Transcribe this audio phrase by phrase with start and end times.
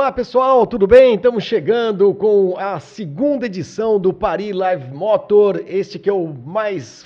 [0.00, 1.16] Olá pessoal, tudo bem?
[1.16, 7.04] Estamos chegando com a segunda edição do Paris Live Motor, este que é o mais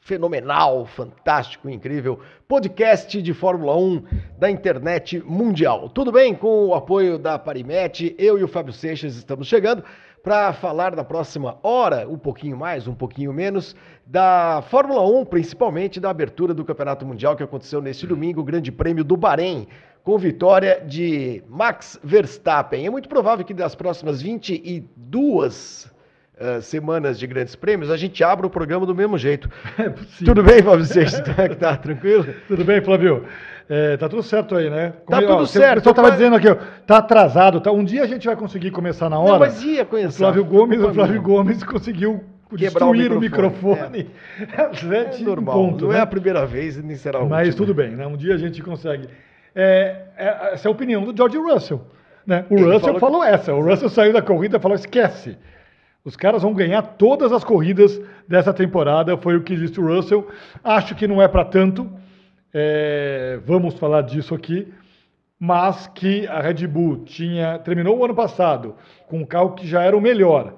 [0.00, 2.18] fenomenal, fantástico, incrível
[2.48, 4.02] podcast de Fórmula 1
[4.36, 5.88] da internet mundial.
[5.88, 6.34] Tudo bem?
[6.34, 9.84] Com o apoio da Parimet, eu e o Fábio Seixas estamos chegando
[10.20, 16.00] para falar na próxima hora, um pouquinho mais, um pouquinho menos, da Fórmula 1, principalmente
[16.00, 19.68] da abertura do Campeonato Mundial que aconteceu neste domingo, o Grande Prêmio do Bahrein,
[20.04, 22.86] com vitória de Max Verstappen.
[22.86, 25.90] É muito provável que das próximas 22
[26.38, 29.48] uh, semanas de grandes prêmios, a gente abra o programa do mesmo jeito.
[29.78, 29.88] É
[30.22, 31.22] Tudo bem, Fábio Seixas?
[31.22, 32.26] tá, tá tranquilo?
[32.46, 33.24] Tudo bem, Flávio?
[33.66, 34.92] É, tá tudo certo aí, né?
[35.06, 35.72] Como tá tudo ó, certo.
[35.72, 36.54] O pessoal estava dizendo aqui, ó,
[36.86, 37.62] tá atrasado.
[37.62, 39.32] Tá, um dia a gente vai conseguir começar na hora.
[39.32, 40.16] Não, mas ia conhecer.
[40.16, 43.80] O Flávio Gomes, o Flávio Gomes conseguiu Quebrar destruir o microfone.
[43.80, 44.10] O microfone.
[44.52, 45.16] É.
[45.16, 45.54] é normal.
[45.54, 46.00] Ponto, não é né?
[46.00, 48.06] é a primeira vez nem será o Mas tudo bem, né?
[48.06, 49.08] Um dia a gente consegue.
[49.54, 51.80] É, é, essa é a opinião do George Russell.
[52.26, 52.44] Né?
[52.50, 53.54] O Ele Russell falou, falou essa.
[53.54, 55.36] O Russell saiu da corrida e falou: esquece.
[56.04, 60.28] Os caras vão ganhar todas as corridas dessa temporada, foi o que disse o Russell.
[60.62, 61.90] Acho que não é para tanto,
[62.52, 64.70] é, vamos falar disso aqui,
[65.38, 68.74] mas que a Red Bull tinha terminou o ano passado
[69.06, 70.54] com um carro que já era o melhor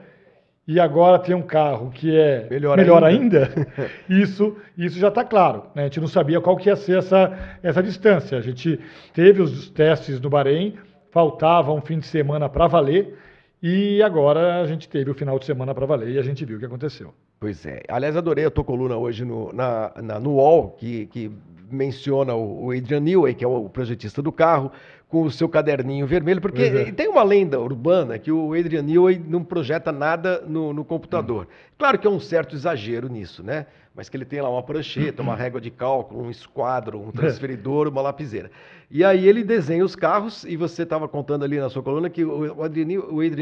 [0.67, 5.25] e agora tem um carro que é melhor, melhor ainda, ainda isso, isso já está
[5.25, 5.65] claro.
[5.75, 5.83] Né?
[5.83, 8.37] A gente não sabia qual que ia ser essa, essa distância.
[8.37, 8.81] A gente
[9.15, 10.75] teve os testes no Bahrein,
[11.13, 13.17] faltava um fim de semana para valer,
[13.63, 16.57] e agora a gente teve o final de semana para valer e a gente viu
[16.57, 17.15] o que aconteceu.
[17.39, 17.83] Pois é.
[17.89, 21.31] Aliás, adorei a tua coluna hoje no, na, na, no UOL, que, que
[21.71, 24.71] menciona o, o Adrian Newey, que é o projetista do carro,
[25.09, 26.93] com o seu caderninho vermelho, porque é.
[26.93, 31.45] tem uma lenda urbana que o Adrian Newey não projeta nada no, no computador.
[31.45, 31.73] Hum.
[31.79, 33.67] Claro que é um certo exagero nisso, né?
[33.95, 37.89] Mas que ele tem lá uma prancheta, uma régua de cálculo, um esquadro, um transferidor,
[37.89, 38.51] uma lapiseira.
[38.91, 42.25] E aí ele desenha os carros, e você estava contando ali na sua coluna que
[42.25, 42.87] o Adrian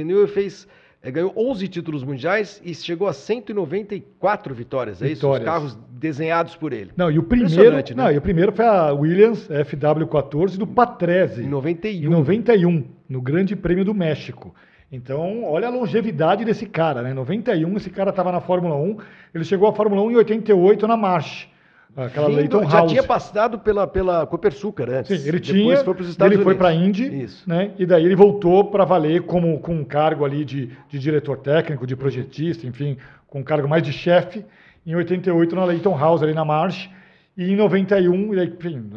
[0.05, 0.71] Newey fez é,
[1.10, 5.16] ganhou 11 títulos mundiais e chegou a 194 vitórias, é vitórias.
[5.16, 5.28] isso?
[5.28, 6.92] Os carros desenhados por ele.
[6.97, 7.82] Não, e o primeiro, né?
[7.94, 11.43] não, e o primeiro foi a Williams FW14 do Patrese.
[11.43, 12.06] Em 91.
[12.06, 14.54] Em 91, no Grande Prêmio do México.
[14.91, 17.10] Então, olha a longevidade desse cara, né?
[17.10, 18.97] Em 91, esse cara estava na Fórmula 1,
[19.34, 21.48] ele chegou à Fórmula 1 em 88 na March.
[21.97, 22.91] Aquela Vindo, Leighton já House.
[22.91, 25.21] tinha passado pela, pela Copersucar antes.
[25.21, 25.77] Sim, ele tinha.
[25.77, 26.44] Foi Estados ele Unidos.
[26.44, 27.49] foi para a Indy, Isso.
[27.49, 27.71] né?
[27.78, 31.87] E daí ele voltou para valer como com um cargo ali de, de diretor técnico,
[31.87, 32.97] de projetista, enfim,
[33.28, 34.44] com um cargo mais de chefe.
[34.84, 36.91] Em 88 na Leighton House ali na March.
[37.37, 38.91] E em 91, e enfim,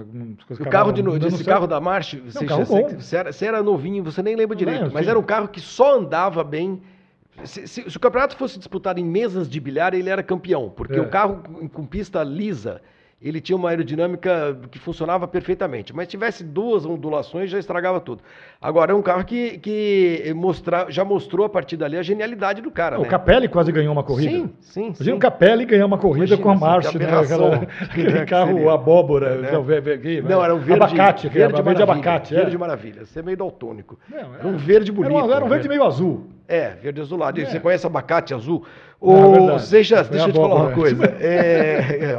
[0.59, 4.03] o carro de, desse carro da March, você, carro você, você, era, você, era, novinho,
[4.03, 5.09] você nem lembra direito, lembro, mas sim.
[5.09, 6.79] era um carro que só andava bem
[7.43, 10.97] se, se, se, o campeonato fosse disputado em mesas de bilhar, ele era campeão, porque
[10.97, 11.01] é.
[11.01, 12.81] o carro com pista lisa,
[13.19, 15.93] ele tinha uma aerodinâmica que funcionava perfeitamente.
[15.93, 18.21] Mas tivesse duas ondulações, já estragava tudo.
[18.61, 22.69] Agora, é um carro que, que mostra, já mostrou a partir dali a genialidade do
[22.69, 22.99] cara.
[22.99, 23.07] O né?
[23.07, 24.31] Capelli quase ganhou uma corrida.
[24.31, 24.81] Sim, sim.
[24.81, 25.13] Imagina sim.
[25.13, 27.05] o Capelli ganhar uma corrida Imagina, com a Marcha, né?
[27.05, 29.35] Aquela, aquele carro abóbora.
[29.37, 29.51] Né?
[30.23, 30.83] Não, era um verde.
[30.83, 32.35] Abacate, verde, verde abacate.
[32.35, 32.59] Verde é.
[32.59, 33.03] maravilha.
[33.03, 33.97] Você é meio daltônico.
[34.07, 35.15] Não, era, era um verde bonito.
[35.15, 36.27] Era um, era um verde meio azul.
[36.47, 37.41] É, verde azulado.
[37.41, 37.45] É.
[37.45, 38.63] Você conhece abacate azul?
[38.99, 41.05] Ou é seja, deixa eu te falar uma coisa.
[41.19, 42.17] É, é,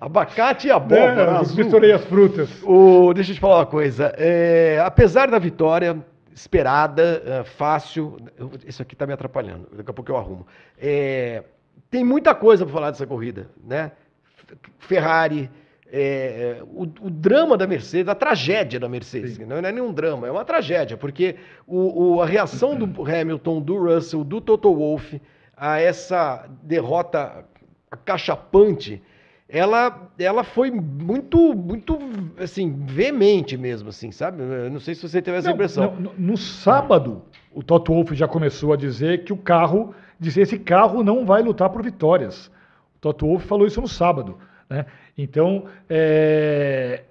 [0.00, 1.22] abacate e abóbora.
[1.22, 1.56] É, azul.
[1.56, 2.50] Misturei as frutas.
[2.62, 4.12] O, deixa eu te falar uma coisa.
[4.16, 5.98] É, apesar da vitória
[6.32, 8.16] esperada, é, fácil.
[8.66, 9.68] Isso aqui está me atrapalhando.
[9.72, 10.46] Daqui a pouco eu arrumo.
[10.78, 11.42] É,
[11.90, 13.92] tem muita coisa para falar dessa corrida, né?
[14.78, 15.50] Ferrari.
[15.90, 20.30] É, o, o, drama da Mercedes, a tragédia da Mercedes, não é nenhum drama, é
[20.30, 21.36] uma tragédia, porque
[21.66, 25.18] o, o, a reação do Hamilton, do Russell, do Toto Wolff,
[25.58, 27.44] a essa derrota
[28.04, 29.02] cachapante,
[29.48, 31.98] ela, ela foi muito, muito,
[32.38, 34.42] assim, veemente mesmo, assim, sabe?
[34.42, 35.96] Eu não sei se você teve essa não, impressão.
[35.98, 40.58] Não, no, sábado, o Toto Wolff já começou a dizer que o carro, dizer esse
[40.58, 42.48] carro não vai lutar por vitórias.
[42.96, 44.38] O Toto Wolff falou isso no sábado,
[44.68, 44.84] né?
[45.16, 47.04] Então, é,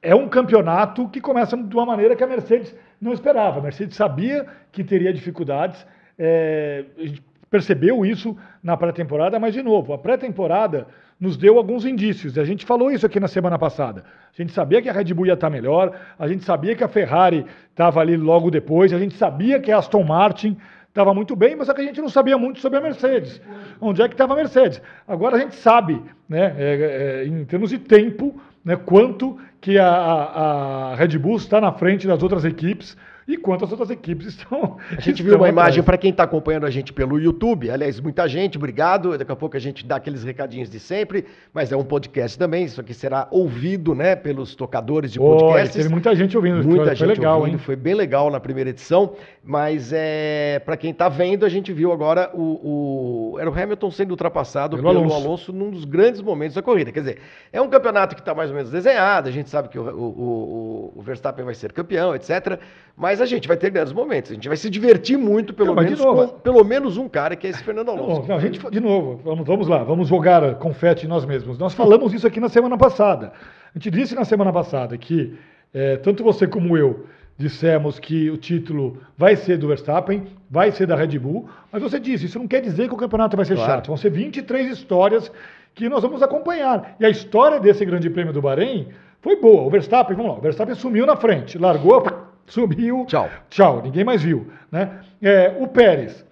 [0.00, 3.60] é um campeonato que começa de uma maneira que a Mercedes não esperava.
[3.60, 5.86] A Mercedes sabia que teria dificuldades,
[6.18, 10.86] é, a gente percebeu isso na pré-temporada, mas, de novo, a pré-temporada
[11.20, 12.38] nos deu alguns indícios.
[12.38, 14.04] A gente falou isso aqui na semana passada.
[14.32, 16.88] A gente sabia que a Red Bull ia estar melhor, a gente sabia que a
[16.88, 20.56] Ferrari estava ali logo depois, a gente sabia que a Aston Martin
[20.88, 23.38] estava muito bem, mas só que a gente não sabia muito sobre a Mercedes.
[23.78, 24.80] Onde é que estava a Mercedes?
[25.06, 29.88] Agora a gente sabe, né, é, é, em termos de tempo, né, quanto que a,
[29.88, 32.96] a, a Red Bull está na frente das outras equipes
[33.26, 34.78] e quantas outras equipes estão.
[34.90, 37.70] A gente viu uma imagem para quem está acompanhando a gente pelo YouTube.
[37.70, 39.16] Aliás, muita gente, obrigado.
[39.16, 42.64] Daqui a pouco a gente dá aqueles recadinhos de sempre, mas é um podcast também.
[42.64, 45.76] Isso aqui será ouvido, né, pelos tocadores de podcasts.
[45.76, 46.62] Teve muita gente ouvindo.
[46.64, 47.58] Muita gente foi legal, ouvindo, hein?
[47.58, 49.14] Foi bem legal na primeira edição.
[49.44, 53.90] Mas é para quem está vendo, a gente viu agora o, o, era o Hamilton
[53.90, 55.16] sendo ultrapassado pelo, pelo Alonso.
[55.16, 55.52] Alonso.
[55.52, 56.92] num dos grandes momentos da corrida.
[56.92, 57.18] Quer dizer,
[57.52, 59.28] é um campeonato que está mais ou menos desenhado.
[59.28, 62.60] A gente sabe que o, o, o Verstappen vai ser campeão, etc.
[62.96, 64.30] Mas a gente vai ter grandes momentos.
[64.30, 67.46] A gente vai se divertir muito, pelo, não, menos, com pelo menos um cara, que
[67.46, 68.28] é esse Fernando Alonso.
[68.28, 71.58] Não, a gente, de novo, vamos, vamos lá, vamos jogar confete em nós mesmos.
[71.58, 73.32] Nós falamos isso aqui na semana passada.
[73.74, 75.36] A gente disse na semana passada que
[75.74, 77.06] é, tanto você como eu
[77.36, 81.98] dissemos que o título vai ser do Verstappen, vai ser da Red Bull, mas você
[81.98, 83.72] disse, isso não quer dizer que o campeonato vai ser claro.
[83.72, 83.86] chato.
[83.88, 85.32] Vão ser 23 histórias
[85.74, 86.96] que nós vamos acompanhar.
[87.00, 88.88] E a história desse Grande Prêmio do Bahrein
[89.20, 89.62] foi boa.
[89.62, 92.04] O Verstappen, vamos lá, o Verstappen sumiu na frente, largou
[92.52, 93.06] sumiu.
[93.06, 93.30] Tchau.
[93.48, 94.52] Tchau, ninguém mais viu.
[94.70, 95.00] Né?
[95.22, 96.24] É, o Pérez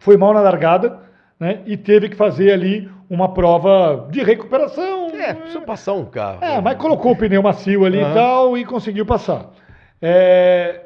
[0.00, 0.98] foi mal na largada
[1.38, 1.60] né?
[1.66, 5.08] e teve que fazer ali uma prova de recuperação.
[5.10, 6.44] É, precisa passar um carro.
[6.44, 8.10] É, mas colocou o pneu macio ali uhum.
[8.10, 9.50] e tal e conseguiu passar.
[10.02, 10.85] É,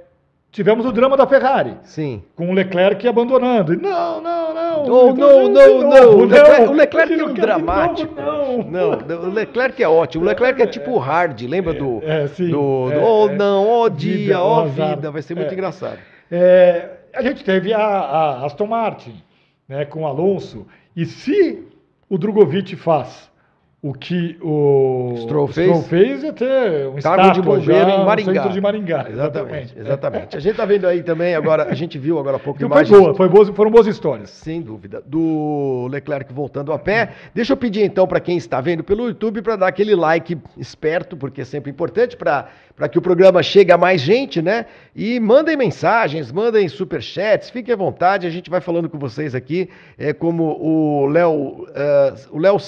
[0.52, 1.76] Tivemos o drama da Ferrari.
[1.84, 2.24] Sim.
[2.34, 3.80] Com o Leclerc abandonando.
[3.80, 4.84] Não, não, não.
[4.84, 6.18] Oh, não, não, não.
[6.18, 8.20] O Leclerc, o Leclerc é um dramático.
[8.20, 8.90] Novo, não.
[8.98, 10.24] não, o Leclerc é ótimo.
[10.24, 12.02] O Leclerc é tipo o Hard, lembra do.
[12.02, 12.50] É, sim.
[12.50, 15.12] Do, é, oh, não, ó oh, dia, ó oh, vida.
[15.12, 15.54] Vai ser muito é.
[15.54, 15.98] engraçado.
[16.28, 19.22] É, a gente teve a, a Aston Martin,
[19.68, 20.66] né, com o Alonso.
[20.96, 21.64] E se
[22.08, 23.29] o Drogovic faz
[23.82, 28.48] o que o Stroll fez, Stroll fez é ter um cargo de bombeiro em Maringá.
[28.48, 29.06] de Maringá.
[29.08, 30.36] Exatamente, exatamente.
[30.36, 32.90] A gente está vendo aí também agora, a gente viu agora há pouco então imagens.
[32.90, 34.28] Foi boa, foi boas, foram boas histórias.
[34.28, 35.02] Sem dúvida.
[35.06, 37.12] Do Leclerc voltando a pé.
[37.34, 41.16] Deixa eu pedir então para quem está vendo pelo YouTube para dar aquele like esperto,
[41.16, 42.50] porque é sempre importante para
[42.90, 44.66] que o programa chegue a mais gente, né?
[44.94, 49.70] E mandem mensagens, mandem superchats, fiquem à vontade, a gente vai falando com vocês aqui,
[49.96, 51.66] é como o Léo, uh,
[52.30, 52.58] o Léo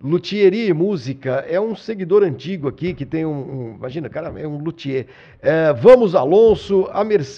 [0.00, 3.32] Sena Luthierie Música é um seguidor antigo aqui que tem um.
[3.32, 5.06] um imagina, cara, é um luthier.
[5.42, 6.88] É, vamos, Alonso,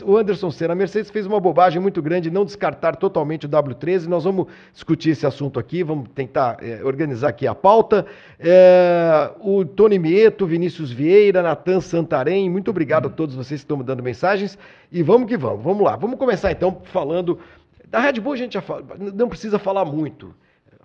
[0.05, 0.73] o Anderson Senna.
[0.73, 4.07] A Mercedes fez uma bobagem muito grande não descartar totalmente o W13.
[4.07, 8.07] Nós vamos discutir esse assunto aqui, vamos tentar é, organizar aqui a pauta.
[8.39, 13.77] É, o Tony Mieto, Vinícius Vieira, Natan Santarém, muito obrigado a todos vocês que estão
[13.77, 14.57] me dando mensagens.
[14.91, 15.97] E vamos que vamos, vamos lá.
[15.97, 17.41] Vamos começar então falando.
[17.89, 20.33] Da Red Bull a gente já fala, não precisa falar muito.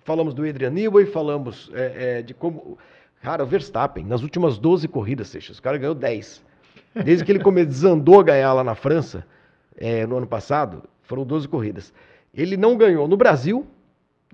[0.08, 2.78] Falamos do Adrian Newey, falamos é, é, de como.
[3.20, 6.42] Cara, o Verstappen, nas últimas 12 corridas, Seixas, o cara ganhou 10.
[7.04, 9.26] Desde que ele come, desandou a ganhar lá na França,
[9.76, 11.92] é, no ano passado, foram 12 corridas.
[12.32, 13.66] Ele não ganhou no Brasil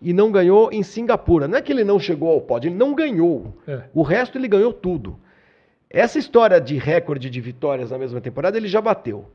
[0.01, 1.49] e não ganhou em Singapura.
[1.49, 3.53] Não é que ele não chegou ao pódio, ele não ganhou.
[3.67, 3.83] É.
[3.93, 5.19] O resto ele ganhou tudo.
[5.91, 9.27] Essa história de recorde de vitórias na mesma temporada, ele já bateu.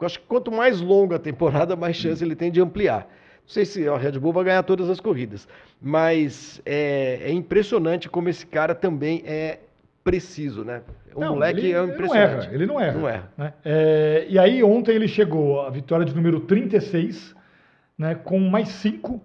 [0.00, 3.06] Eu acho que quanto mais longa a temporada, mais chance ele tem de ampliar.
[3.42, 5.46] Não sei se a Red Bull vai ganhar todas as corridas,
[5.80, 9.58] mas é, é impressionante como esse cara também é
[10.02, 10.82] preciso, né?
[11.14, 12.48] O não, moleque ele, é impressionante.
[12.52, 12.92] Ele não erra.
[12.92, 12.98] Ele não erra.
[12.98, 13.32] Não erra.
[13.36, 13.54] Né?
[13.64, 17.34] É, e aí ontem ele chegou à vitória de número 36,
[17.98, 19.20] né, com mais cinco,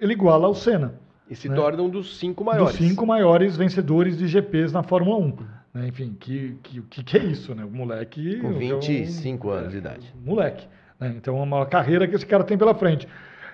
[0.00, 0.94] ele iguala ao Senna.
[1.30, 1.54] E se né?
[1.54, 2.76] torna um dos cinco maiores.
[2.76, 5.36] Dos cinco maiores vencedores de GPs na Fórmula 1.
[5.74, 5.88] Né?
[5.88, 7.64] Enfim, que, que, que, que é isso, né?
[7.64, 8.40] O moleque...
[8.40, 10.14] Com 25 é um, anos de idade.
[10.24, 10.66] Moleque.
[10.98, 11.14] Né?
[11.16, 13.06] Então é uma carreira que esse cara tem pela frente.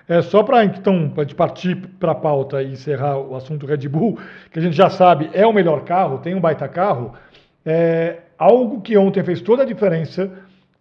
[0.07, 4.19] É, só para então pra partir para a pauta e encerrar o assunto Red Bull,
[4.51, 7.13] que a gente já sabe é o melhor carro, tem um baita carro,
[7.65, 10.31] é, algo que ontem fez toda a diferença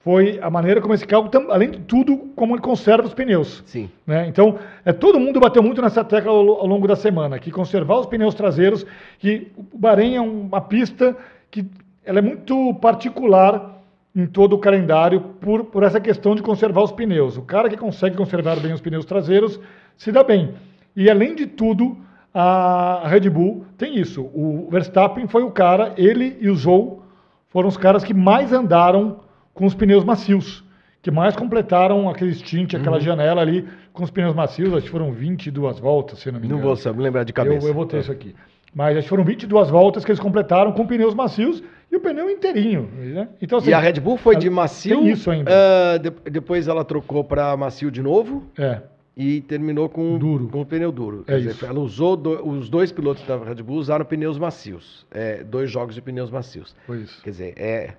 [0.01, 3.63] foi a maneira como esse carro, além de tudo, como ele conserva os pneus.
[3.65, 3.89] Sim.
[4.07, 4.27] Né?
[4.29, 8.01] Então, é, todo mundo bateu muito nessa tecla ao, ao, longo da semana, que conservar
[8.01, 8.85] os pneus traseiros,
[9.19, 11.17] que o Bahrein é uma pista
[11.51, 11.65] que
[12.05, 13.74] ela é muito particular
[14.15, 17.37] em todo o calendário por, por essa questão de conservar os pneus.
[17.37, 19.61] O cara que consegue conservar bem os pneus traseiros
[19.97, 20.55] se dá bem.
[20.95, 21.97] E além de tudo,
[22.33, 24.23] a Red Bull tem isso.
[24.23, 27.03] O Verstappen foi o cara, ele e o Zou
[27.49, 29.21] foram os caras que mais andaram
[29.53, 30.65] com os pneus macios,
[31.03, 33.03] que mais completaram aquele stint, aquela uhum.
[33.03, 34.73] janela ali com os pneus macios.
[34.75, 36.61] Acho que foram 22 voltas, se não me engano.
[36.61, 37.67] Não vou saber, lembrar de cabeça.
[37.67, 38.01] Eu, eu vou ter é.
[38.01, 38.35] isso aqui.
[38.75, 41.63] Mas acho que foram 22 voltas que eles completaram com pneus macios
[41.95, 42.91] e o pneu inteirinho.
[42.93, 43.29] Né?
[43.41, 44.99] Então, assim, e a Red Bull foi de macio.
[44.99, 45.51] Tem isso ainda.
[45.51, 48.45] Uh, de, depois ela trocou para macio de novo.
[48.59, 48.83] É.
[49.17, 50.49] E terminou com, duro.
[50.49, 51.23] com o pneu duro.
[51.29, 55.07] É Quer dizer, ela usou do, os dois pilotos da Red Bull usaram pneus macios.
[55.13, 56.75] É, dois jogos de pneus macios.
[56.85, 57.23] Foi isso.
[57.23, 57.95] Quer dizer, é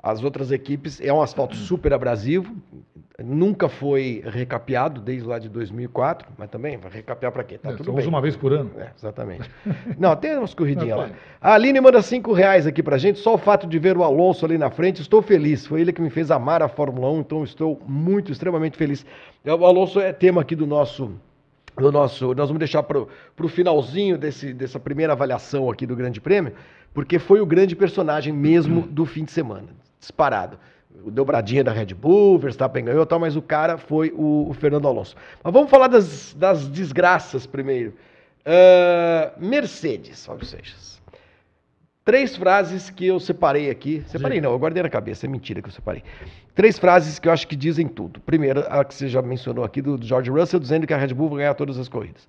[0.00, 2.54] As outras equipes, é um asfalto super abrasivo,
[3.22, 7.58] nunca foi recapeado desde lá de 2004, mas também vai recapear para quê?
[7.58, 8.06] Tá é, tudo bem.
[8.06, 8.70] uma vez por ano.
[8.78, 9.50] É, exatamente.
[9.98, 11.10] Não, tem umas corridinhas lá.
[11.40, 14.44] A Aline manda cinco reais aqui pra gente, só o fato de ver o Alonso
[14.44, 15.66] ali na frente, estou feliz.
[15.66, 19.04] Foi ele que me fez amar a Fórmula 1, então estou muito, extremamente feliz.
[19.44, 21.12] O Alonso é tema aqui do nosso
[21.76, 22.34] do nosso.
[22.34, 26.52] Nós vamos deixar para o finalzinho desse, dessa primeira avaliação aqui do Grande Prêmio,
[26.92, 30.58] porque foi o grande personagem mesmo do fim de semana, disparado.
[31.04, 34.88] O dobradinha da Red Bull, Verstappen ganhou tal, mas o cara foi o, o Fernando
[34.88, 35.14] Alonso.
[35.42, 37.94] Mas vamos falar das, das desgraças primeiro.
[38.40, 40.98] Uh, Mercedes, Fábio Seixas.
[42.08, 44.02] Três frases que eu separei aqui.
[44.06, 46.02] Separei não, eu guardei na cabeça, é mentira que eu separei.
[46.54, 48.18] Três frases que eu acho que dizem tudo.
[48.20, 51.28] Primeira, a que você já mencionou aqui, do, George Russell, dizendo que a Red Bull
[51.28, 52.26] vai ganhar todas as corridas.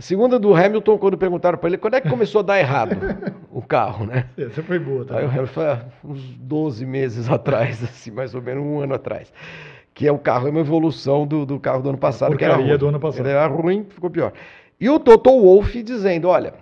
[0.00, 2.96] A segunda do Hamilton, quando perguntaram para ele quando é que começou a dar errado
[3.52, 4.24] o carro, né?
[4.38, 5.18] Essa foi boa, tá?
[5.18, 8.94] Aí o Hamilton falou, ah, uns 12 meses atrás, assim, mais ou menos um ano
[8.94, 9.30] atrás.
[9.92, 12.34] Que é o carro, é uma evolução do, do carro do ano passado.
[12.34, 12.74] que era ruim.
[12.78, 13.26] do ano passado.
[13.26, 14.32] Ele era ruim, ficou pior.
[14.80, 16.54] E o Toto Wolff dizendo, olha,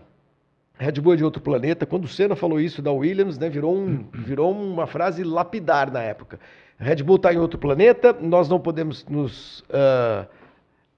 [0.77, 1.87] Red Bull é de outro planeta.
[1.87, 6.03] Quando o Senna falou isso da Williams, né, virou, um, virou uma frase lapidar na
[6.03, 6.41] época.
[6.77, 10.27] Red Bull está em outro planeta, nós não podemos nos uh,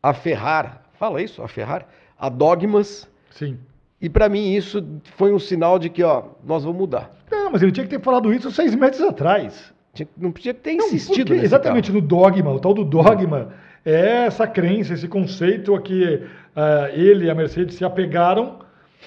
[0.02, 1.86] aferrar, fala isso, aferrar,
[2.20, 3.08] a dogmas.
[3.30, 3.58] Sim.
[4.00, 4.84] E para mim isso
[5.16, 7.10] foi um sinal de que, ó, nós vamos mudar.
[7.30, 9.72] Não, mas ele tinha que ter falado isso seis meses atrás.
[9.94, 12.00] Tinha, não podia ter não, insistido porque, Exatamente, carro.
[12.00, 13.52] no dogma, o tal do dogma,
[13.84, 18.58] é essa crença, esse conceito a que uh, ele e a Mercedes se apegaram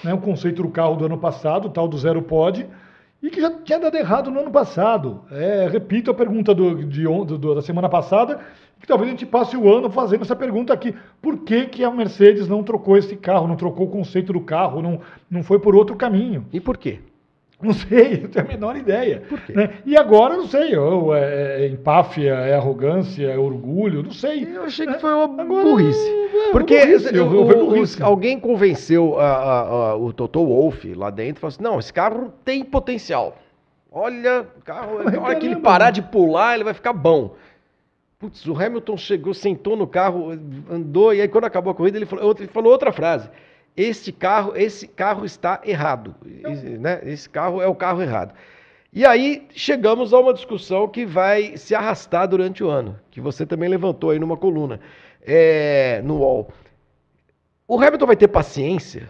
[0.02, 2.66] né, o conceito do carro do ano passado, tal do zero pod,
[3.24, 5.22] e que já tinha dado errado no ano passado.
[5.30, 8.38] É, repito a pergunta do, de, do, da semana passada,
[8.78, 10.94] que talvez a gente passe o ano fazendo essa pergunta aqui.
[11.22, 14.82] Por que, que a Mercedes não trocou esse carro, não trocou o conceito do carro,
[14.82, 15.00] não,
[15.30, 16.44] não foi por outro caminho?
[16.52, 17.00] E por quê?
[17.62, 19.22] Não sei, não tenho a menor ideia.
[19.28, 19.52] Por quê?
[19.52, 19.70] Né?
[19.86, 24.44] E agora, não sei, ou é, é, empáfia, é arrogância, é orgulho, não sei.
[24.54, 26.08] Eu achei que foi uma agora, burrice.
[26.08, 28.02] É, Porque burrice, eu, eu, burrice.
[28.02, 31.92] alguém convenceu a, a, a, o Toto Wolff lá dentro e falou assim: não, esse
[31.92, 33.38] carro tem potencial.
[33.90, 37.36] Olha, o carro, na hora que ele parar de pular, ele vai ficar bom.
[38.18, 40.32] Putz, o Hamilton chegou, sentou no carro,
[40.70, 43.28] andou, e aí quando acabou a corrida, ele falou, ele falou outra frase
[43.76, 46.14] este carro, esse carro está errado.
[46.24, 47.00] Esse, né?
[47.04, 48.34] esse carro é o carro errado.
[48.92, 53.44] E aí chegamos a uma discussão que vai se arrastar durante o ano, que você
[53.44, 54.78] também levantou aí numa coluna
[55.20, 56.48] é, no UOL.
[57.66, 59.08] O Hamilton vai ter paciência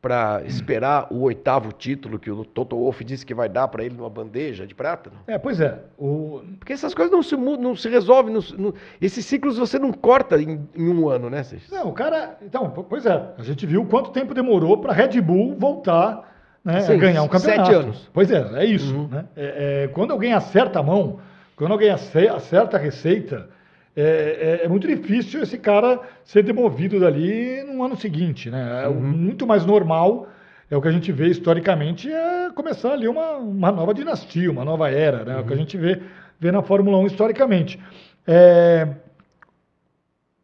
[0.00, 3.94] para esperar o oitavo título que o Toto Wolff disse que vai dar para ele
[3.94, 5.10] numa bandeja de prata?
[5.10, 5.34] Não?
[5.34, 5.78] É, pois é.
[5.98, 6.40] O...
[6.58, 8.32] Porque essas coisas não se, não se resolvem.
[8.32, 11.70] Não, não, esses ciclos você não corta em, em um ano, né, Seixas?
[11.70, 12.38] Não, o cara.
[12.40, 13.34] Então, pois é.
[13.36, 16.30] A gente viu quanto tempo demorou para Red Bull voltar
[16.64, 17.66] né, Sim, a ganhar um campeonato.
[17.66, 18.10] Sete anos.
[18.12, 18.94] Pois é, é isso.
[18.94, 19.08] Uhum.
[19.08, 19.24] Né?
[19.36, 21.18] É, é, quando alguém acerta a mão,
[21.56, 23.50] quando alguém acerta a receita
[23.96, 28.84] é, é, é, muito difícil esse cara ser demovido dali no ano seguinte, né?
[28.84, 29.00] É uhum.
[29.00, 30.28] muito mais normal,
[30.70, 34.64] é o que a gente vê historicamente, é começar ali uma, uma nova dinastia, uma
[34.64, 35.32] nova era, né?
[35.32, 35.38] Uhum.
[35.38, 35.62] É o que a uhum.
[35.62, 36.00] gente vê,
[36.38, 37.80] vê na Fórmula 1 historicamente.
[38.26, 38.88] É...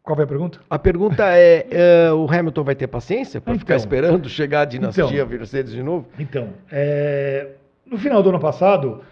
[0.03, 0.61] Qual foi a pergunta?
[0.71, 4.65] A pergunta é, é o Hamilton vai ter paciência para então, ficar esperando chegar a
[4.65, 6.07] dinastia então, Mercedes de novo?
[6.17, 7.49] Então, é,
[7.85, 9.03] no final do ano passado,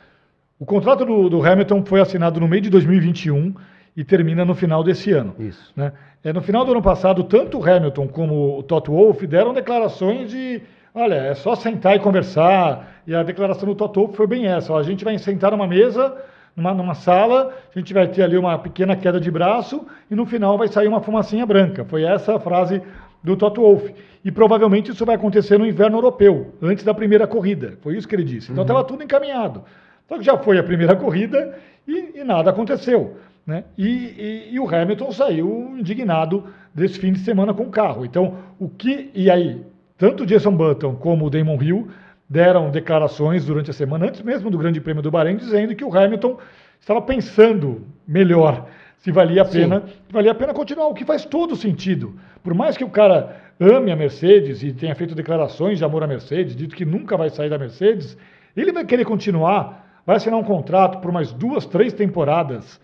[0.59, 3.55] o contrato do, do Hamilton foi assinado no meio de 2021
[3.97, 5.35] e termina no final desse ano.
[5.39, 5.73] Isso.
[5.77, 5.93] Né?
[6.23, 10.31] É, no final do ano passado, tanto o Hamilton como o Toto Wolff deram declarações
[10.31, 10.63] de,
[10.95, 14.73] olha, é só sentar e conversar, e a declaração do Toto Wolff foi bem essa,
[14.73, 16.17] ó, a gente vai sentar numa mesa,
[16.57, 20.25] numa, numa sala, a gente vai ter ali uma pequena queda de braço, e no
[20.25, 21.85] final vai sair uma fumacinha branca.
[21.85, 22.81] Foi essa a frase
[23.23, 23.95] do Toto Wolff.
[24.25, 27.77] E provavelmente isso vai acontecer no inverno europeu, antes da primeira corrida.
[27.83, 28.53] Foi isso que ele disse.
[28.53, 28.87] Então estava uhum.
[28.87, 29.65] tudo encaminhado.
[30.09, 33.17] Só que já foi a primeira corrida e, e nada aconteceu.
[33.47, 33.65] Né?
[33.77, 38.05] E, e, e, o Hamilton saiu indignado desse fim de semana com o carro.
[38.05, 39.11] Então, o que.
[39.15, 39.61] E aí,
[39.99, 41.89] tanto o Jason Button como o Damon Hill
[42.29, 45.95] deram declarações durante a semana, antes mesmo do Grande Prêmio do Bahrein, dizendo que o
[45.95, 46.39] Hamilton
[46.81, 48.67] estava pensando melhor
[49.05, 52.15] se valia a pena, valia a pena continuar, o que faz todo sentido.
[52.43, 56.07] Por mais que o cara ame a Mercedes e tenha feito declarações de amor à
[56.07, 58.17] Mercedes, dito que nunca vai sair da Mercedes,
[58.57, 62.81] ele vai querer continuar, vai assinar um contrato por mais duas, três temporadas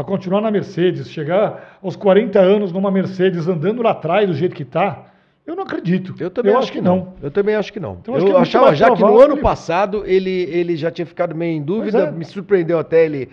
[0.00, 4.54] para continuar na Mercedes, chegar aos 40 anos numa Mercedes andando lá atrás do jeito
[4.54, 5.04] que está,
[5.46, 6.14] eu não acredito.
[6.18, 6.96] Eu também eu acho, que não.
[6.96, 7.14] não.
[7.22, 7.98] Eu também acho que não.
[8.00, 11.34] Então, eu, eu é achava já que no ano passado ele, ele já tinha ficado
[11.34, 12.10] meio em dúvida, é.
[12.10, 13.28] me surpreendeu até ele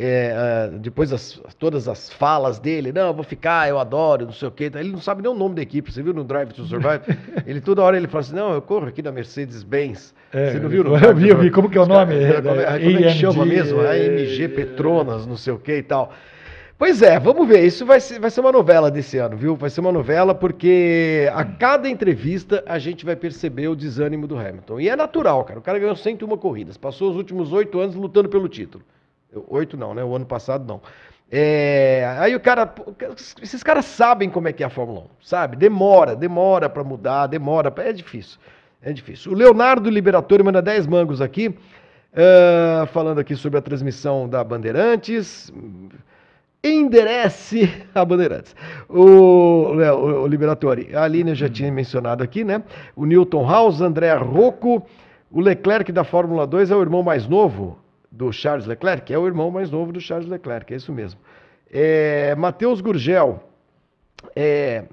[0.00, 4.32] é, uh, depois das, todas as falas dele, não, eu vou ficar, eu adoro, não
[4.32, 4.70] sei o quê.
[4.72, 7.02] Ele não sabe nem o nome da equipe, você viu no Drive to Survive?
[7.44, 10.14] ele toda hora ele fala assim, não, eu corro aqui da Mercedes-Benz.
[10.32, 12.14] É, você não viu no Eu vi, eu vi, como que é o nome?
[12.14, 13.80] É, como, é, como é que chama mesmo?
[13.80, 16.12] AMG Petronas, não sei o quê e tal.
[16.78, 17.64] Pois é, vamos ver.
[17.64, 19.56] Isso vai ser, vai ser uma novela desse ano, viu?
[19.56, 24.38] Vai ser uma novela porque a cada entrevista a gente vai perceber o desânimo do
[24.38, 24.78] Hamilton.
[24.78, 25.58] E é natural, cara.
[25.58, 28.84] O cara ganhou 101 corridas, passou os últimos oito anos lutando pelo título.
[29.48, 30.02] Oito não, né?
[30.02, 30.80] O ano passado não.
[31.30, 32.72] É, aí o cara,
[33.42, 35.56] esses caras sabem como é que é a Fórmula 1, sabe?
[35.56, 38.38] Demora, demora para mudar, demora, pra, é difícil,
[38.80, 39.32] é difícil.
[39.32, 45.52] O Leonardo Liberatori manda 10 mangos aqui, uh, falando aqui sobre a transmissão da Bandeirantes.
[46.64, 48.56] Enderece a Bandeirantes.
[48.88, 52.62] O, o, o Liberatori, a Aline já tinha mencionado aqui, né?
[52.96, 54.82] O Newton House, André Rocco,
[55.30, 57.78] o Leclerc da Fórmula 2 é o irmão mais novo
[58.18, 61.20] do Charles Leclerc, que é o irmão mais novo do Charles Leclerc, é isso mesmo.
[61.70, 63.40] É, Matheus Gurgel
[64.16, 64.84] está é,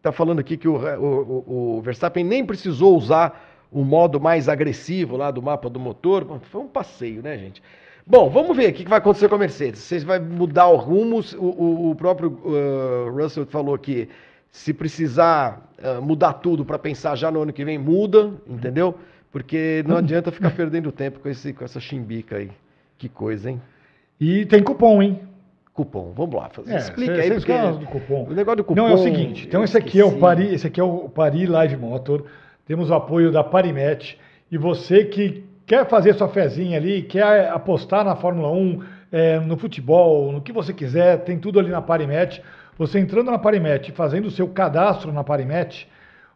[0.00, 5.14] tá falando aqui que o, o, o, Verstappen nem precisou usar o modo mais agressivo
[5.14, 6.26] lá do mapa do motor.
[6.44, 7.62] Foi um passeio, né, gente?
[8.06, 9.80] Bom, vamos ver o que vai acontecer com a Mercedes.
[9.80, 11.20] Vocês vai mudar o rumo.
[11.36, 14.08] O, o próprio uh, Russell falou que
[14.50, 18.94] se precisar uh, mudar tudo para pensar já no ano que vem, muda, entendeu?
[19.30, 22.50] Porque não adianta ficar perdendo tempo com, esse, com essa chimbica aí.
[23.00, 23.62] Que coisa, hein?
[24.20, 25.20] E tem cupom, hein?
[25.72, 26.50] Cupom, vamos lá.
[26.66, 28.26] É, Explica cê, aí, porque do cupom.
[28.28, 28.82] o negócio do cupom...
[28.82, 31.48] Não, é o seguinte, então esse aqui é o Paris, esse aqui é o Paris
[31.48, 32.26] Live Motor,
[32.66, 34.18] temos o apoio da Parimet,
[34.52, 39.56] e você que quer fazer sua fezinha ali, quer apostar na Fórmula 1, é, no
[39.56, 42.42] futebol, no que você quiser, tem tudo ali na Parimet.
[42.76, 45.88] Você entrando na Parimet e fazendo o seu cadastro na Parimet,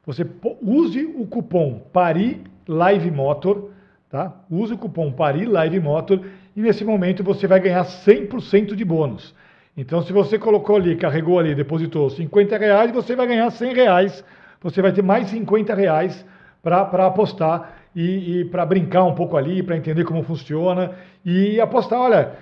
[0.07, 0.27] você
[0.63, 3.71] use o cupom PARI Live Motor,
[4.09, 4.33] tá?
[4.51, 6.25] Use o cupom PARI Live Motor
[6.57, 9.35] e nesse momento você vai ganhar 100% de bônus.
[9.77, 14.25] Então, se você colocou ali, carregou ali, depositou 50 reais, você vai ganhar 100 reais.
[14.63, 16.25] Você vai ter mais 50 reais
[16.63, 20.93] para apostar e, e para brincar um pouco ali, para entender como funciona
[21.25, 22.01] e apostar.
[22.01, 22.33] Olha,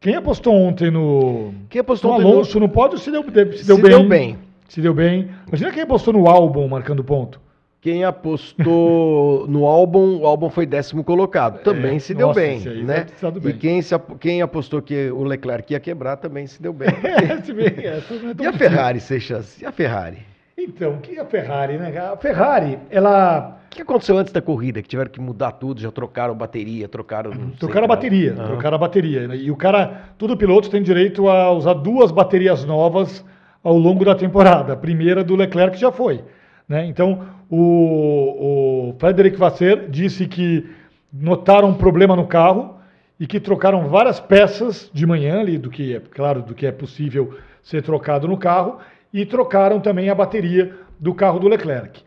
[0.00, 2.66] quem apostou ontem no, quem apostou no Alonso no...
[2.66, 3.90] no pódio se deu, se deu se bem.
[3.90, 4.38] Deu bem.
[4.68, 5.30] Se deu bem.
[5.48, 7.40] Imagina quem apostou no álbum marcando ponto.
[7.82, 11.56] Quem apostou no álbum, o álbum foi décimo colocado.
[11.56, 13.06] É, também é, se deu nossa, bem, né?
[13.42, 13.52] Bem.
[13.52, 16.88] E quem, se, quem apostou que o Leclerc ia quebrar também se deu bem.
[17.42, 18.00] se bem é,
[18.40, 19.60] e a Ferrari, Seixas?
[19.60, 20.18] E a Ferrari?
[20.56, 21.98] Então, o que é a Ferrari, né?
[21.98, 23.58] A Ferrari, ela.
[23.66, 24.80] O que aconteceu antes da corrida?
[24.80, 27.32] Que tiveram que mudar tudo, já trocaram bateria, trocaram.
[27.58, 28.46] Trocaram a bateria, uhum.
[28.46, 29.34] trocaram a bateria.
[29.34, 33.24] E o cara, todo piloto tem direito a usar duas baterias novas
[33.64, 34.74] ao longo da temporada.
[34.74, 36.22] A primeira do Leclerc já foi.
[36.68, 36.86] Né?
[36.86, 40.68] Então, o, o Frederic Vasser disse que
[41.12, 42.76] notaram um problema no carro
[43.20, 46.72] e que trocaram várias peças de manhã ali, do que é, claro, do que é
[46.72, 48.78] possível ser trocado no carro,
[49.12, 52.02] e trocaram também a bateria do carro do Leclerc.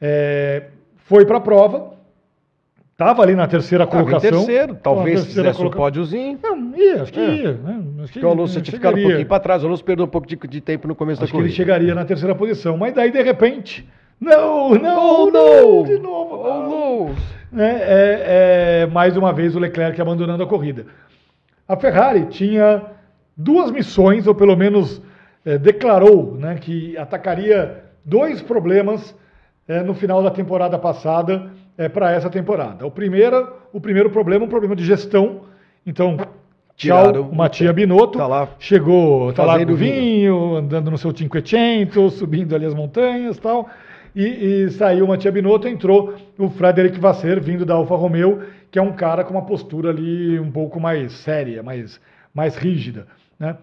[0.00, 1.94] É, foi para a prova,
[2.92, 4.30] estava ali na terceira Tava colocação.
[4.30, 6.38] terceiro, talvez se fizesse um pódiozinho.
[6.42, 7.34] Não, ia, acho que é.
[7.34, 7.52] ia.
[7.54, 7.82] Né?
[8.02, 10.28] Acho que, o Alonso tinha ficado um pouquinho para trás, o Alonso perdeu um pouco
[10.28, 11.48] de, de tempo no começo acho da corrida.
[11.48, 13.88] Acho que ele chegaria na terceira posição, mas daí de repente
[14.20, 16.36] não, não, oh, não, de novo.
[16.36, 17.08] Oh,
[17.52, 17.60] não.
[17.62, 20.86] É, é, é, mais uma vez o Leclerc abandonando a corrida.
[21.66, 22.82] A Ferrari tinha
[23.36, 25.00] duas missões, ou pelo menos
[25.44, 29.16] é, declarou né, que atacaria dois problemas
[29.66, 32.86] é, no final da temporada passada é, para essa temporada.
[32.86, 35.42] O primeiro, o primeiro problema, um problema de gestão.
[35.86, 36.18] Então,
[36.76, 38.18] Tchau, uma tia Binotto.
[38.18, 42.74] Tá lá chegou, tá lá com vinho, vinho, andando no seu Cinquecento, subindo ali as
[42.74, 43.68] montanhas tal
[44.14, 48.78] e, e saiu o Matia Binotto, entrou o Frederic Vasser, vindo da Alfa Romeo, que
[48.78, 52.00] é um cara com uma postura ali um pouco mais séria, mais,
[52.34, 53.06] mais rígida,
[53.38, 53.56] né?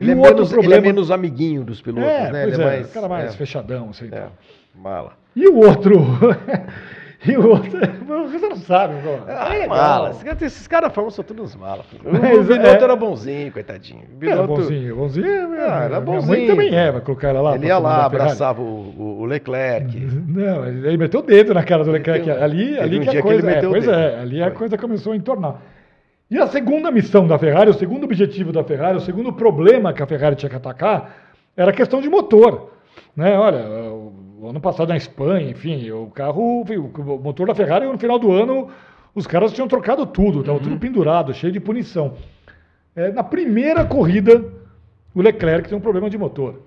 [0.00, 0.74] Ele, é menos, problema...
[0.74, 2.42] ele é menos amiguinho dos pilotos, é, né?
[2.42, 3.36] Ele é, é mais, cara mais é.
[3.36, 4.08] fechadão, assim.
[4.10, 4.26] É,
[4.74, 5.12] mala.
[5.34, 6.00] E o outro
[7.26, 7.70] E o outro,
[8.30, 8.94] você não sabe.
[9.28, 10.10] Ah, é mala.
[10.10, 11.86] Esses, esses caras falam são todos malas.
[12.04, 12.82] O Binotto é...
[12.82, 14.02] era bonzinho, coitadinho.
[14.08, 14.38] Binotto...
[14.38, 15.52] Era bonzinho, bonzinho.
[15.60, 16.32] Ah, era bonzinho.
[16.32, 17.54] Minha mãe também é, vai colocar ela lá.
[17.54, 19.96] Ele ia lá, abraçava o, o, Leclerc.
[20.26, 22.26] Não, ele meteu o dedo na cara do Leclerc.
[22.26, 24.48] Meteu, ali, ali um que a coisa, que é, pois é, ali Foi.
[24.48, 25.62] a coisa começou a entornar.
[26.28, 30.02] E a segunda missão da Ferrari, o segundo objetivo da Ferrari, o segundo problema que
[30.02, 31.14] a Ferrari tinha que atacar,
[31.56, 32.72] era a questão de motor.
[33.14, 33.38] Né?
[33.38, 33.58] Olha,
[34.48, 38.68] ano passado na Espanha, enfim, o carro, o motor da Ferrari, no final do ano,
[39.14, 40.64] os caras tinham trocado tudo, estava uhum.
[40.64, 42.14] tudo pendurado, cheio de punição.
[42.94, 44.44] É, na primeira corrida,
[45.14, 46.60] o Leclerc tem um problema de motor.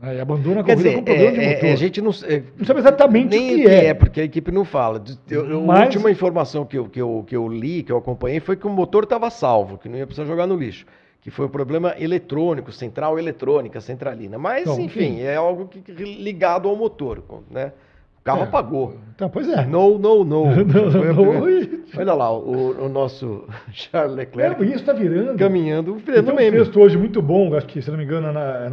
[0.00, 0.16] Né?
[0.16, 1.68] E abandona a Quer corrida dizer, com problema de é, motor.
[1.68, 3.94] é, a gente não, é, Não sabe exatamente nem o que é.
[3.94, 5.02] porque a equipe não fala.
[5.28, 7.96] Eu- eu- Mas- A última informação que eu, que, eu, que eu li, que eu
[7.98, 10.86] acompanhei, foi que o motor estava salvo, que não ia precisar jogar no lixo.
[11.22, 14.38] Que foi o problema eletrônico, central eletrônica, centralina.
[14.38, 15.20] Mas, Então, enfim, enfim.
[15.22, 17.72] é algo que, ligado ao motor, né?
[18.20, 18.44] O carro É.
[18.44, 18.94] apagou.
[19.14, 19.64] Então, pois é.
[19.66, 20.44] No, no, no.
[21.96, 25.38] Olha lá, o, o nosso Charles É, Leclerc isso está virando.
[25.38, 26.56] caminhando, virando um meme.
[26.58, 28.68] texto hoje muito bom, acho que, se não me engano, é na, é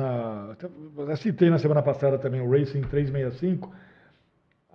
[1.05, 3.71] na, citei na semana passada também o Racing 365,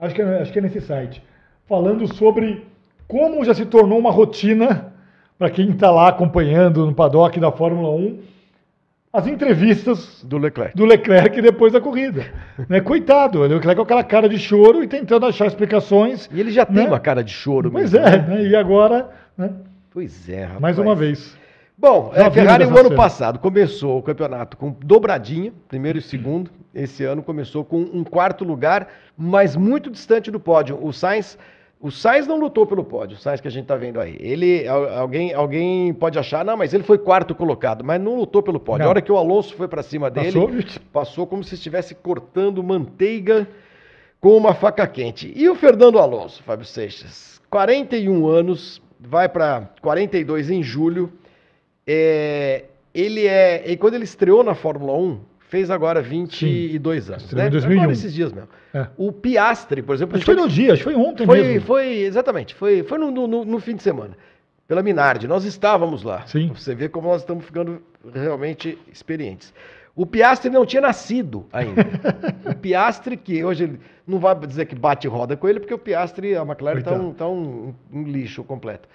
[0.01, 1.23] acho que, é, acho que é nesse site,
[1.67, 2.67] falando sobre
[3.09, 4.92] como já se tornou uma rotina
[5.39, 8.19] para quem está lá acompanhando no paddock da Fórmula 1,
[9.13, 10.75] as entrevistas Do Leclerc.
[10.77, 12.25] do Leclerc depois da corrida.
[12.69, 12.81] né?
[12.81, 16.29] Coitado, o Leclerc com aquela cara de choro e tentando achar explicações.
[16.33, 16.87] E ele já tem Né?
[16.87, 18.27] uma cara de choro Pois mesmo, é, né?
[18.37, 18.47] né?
[18.47, 19.51] e agora, né?
[19.91, 20.61] Pois é, rapaz.
[20.61, 21.37] mais uma vez.
[21.77, 22.95] Bom, vimos Ferrari o ano cena.
[22.97, 26.51] passado começou o campeonato com dobradinha, primeiro e segundo.
[26.75, 30.79] Esse ano começou com um quarto lugar, mas muito distante do pódio.
[30.81, 31.37] O Sainz,
[31.83, 34.17] o Sainz não lutou pelo pódio, o Sainz que a gente está vendo aí.
[34.21, 38.43] Ele, al- alguém, alguém pode achar, não, mas ele foi quarto colocado, mas não lutou
[38.43, 38.81] pelo pódio.
[38.85, 38.87] Não.
[38.87, 40.51] A hora que o Alonso foi para cima dele, Passou?
[40.93, 43.49] passou como se estivesse cortando manteiga
[44.21, 45.33] com uma faca quente.
[45.35, 51.13] E o Fernando Alonso, Fábio Seixas, 41 anos, vai para 42 em julho.
[51.87, 52.65] É,
[52.95, 53.65] ele é.
[53.71, 55.21] E quando ele estreou na Fórmula 1,
[55.53, 57.25] fez agora 22 anos.
[57.25, 57.49] Estreou Né?
[57.49, 57.81] em 2001.
[57.83, 58.49] Agora esses dias mesmo.
[58.73, 58.87] É.
[58.97, 61.67] O Piastre, por exemplo, Acho foi no dia, acho que foi ontem foi, mesmo.
[61.67, 64.17] foi exatamente, foi, foi no, no- no fim de semana.
[64.67, 66.27] Pela Minardi, nós estávamos lá.
[66.27, 66.49] Sim.
[66.55, 67.83] Você vê como nós estamos ficando
[68.15, 69.53] realmente experientes.
[69.95, 71.83] O Piastre não tinha nascido ainda.
[72.51, 76.35] o Piastre, que hoje não vai dizer que bate roda com ele, porque o Piastre,
[76.35, 78.89] a McLaren está um, tá um, um lixo completo.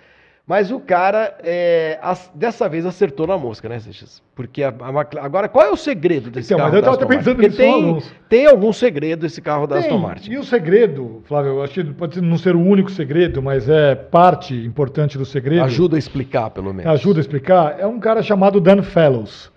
[0.47, 4.23] Mas o cara, é, as- dessa vez, acertou na mosca, né, Seixas?
[4.33, 5.25] Porque a, a.
[5.25, 7.57] Agora, qual é o segredo desse Então, carro mas eu da tava Aston pensando nisso
[7.57, 10.31] tem, tem algum segredo esse carro da Tem, Aston Martin.
[10.31, 13.93] E o segredo, Flávio, eu acho que pode não ser o único segredo, mas é
[13.93, 15.63] parte importante do segredo.
[15.65, 16.89] Ajuda a explicar, pelo menos.
[16.93, 19.51] ajuda a explicar, é um cara chamado Dan Fellows.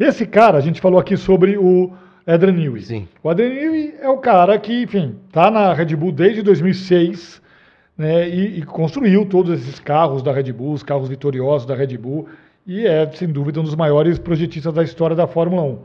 [0.00, 1.92] Esse cara, a gente falou aqui sobre o
[2.26, 2.82] Adrian Newey.
[2.82, 3.08] Sim.
[3.22, 7.40] O Adrian Newey é o cara que, enfim, tá na Red Bull desde 2006,
[7.96, 11.96] né, e, e construiu todos esses carros da Red Bull, os carros vitoriosos da Red
[11.98, 12.28] Bull,
[12.66, 15.78] e é, sem dúvida, um dos maiores projetistas da história da Fórmula 1.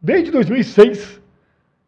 [0.00, 1.20] Desde 2006,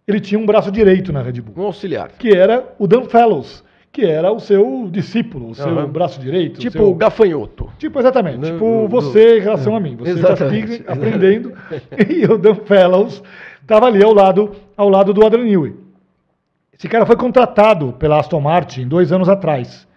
[0.07, 2.09] ele tinha um braço direito na Red Bull Um auxiliar.
[2.19, 5.89] que era o Dan Fellows, que era o seu discípulo, o seu Aham.
[5.89, 6.57] braço direito.
[6.57, 7.71] o Tipo seu- o gafanhoto.
[7.79, 8.39] Tipo, exatamente.
[8.39, 9.97] No- tipo, no- você em relação a mim.
[9.97, 10.35] Você está
[10.93, 11.53] aprendendo
[12.09, 13.23] e o Dan Fellows
[13.63, 15.75] estava ali ao lado, ao lado do Adrian Newey.
[16.79, 19.89] Esse cara foi contratado pela Aston Martin dois anos atrás.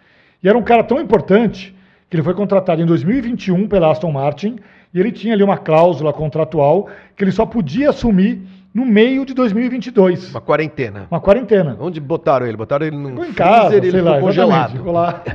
[0.44, 1.76] E era um cara tão importante
[2.10, 4.58] que ele foi contratado em 2021 pela Aston Martin
[4.92, 8.42] e ele tinha ali uma cláusula contratual que ele só podia assumir
[8.74, 10.32] no meio de 2022.
[10.32, 11.08] Uma quarentena.
[11.12, 11.78] Uma quarentena.
[11.80, 12.58] Onde botaram ele?
[12.58, 14.72] Botaram ele num Ficou em freezer casa, e ele sei lá, congelado.
[14.72, 15.24] Ficou lá.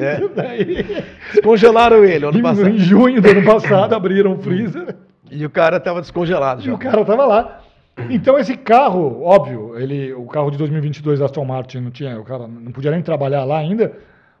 [0.00, 0.20] É.
[0.36, 1.04] Daí.
[1.32, 2.68] Descongelaram ele ano passado.
[2.68, 4.94] em junho do ano passado, abriram o freezer
[5.30, 6.74] E o cara tava descongelado e já.
[6.74, 7.60] o cara tava lá.
[8.08, 12.24] Então esse carro, óbvio, ele, o carro de 2022 da Aston Martin não tinha, o
[12.24, 13.92] cara não podia nem trabalhar lá ainda,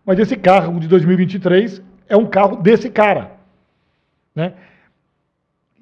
[0.04, 3.32] mas esse carro de 2023 é um carro desse cara,
[4.34, 4.54] né?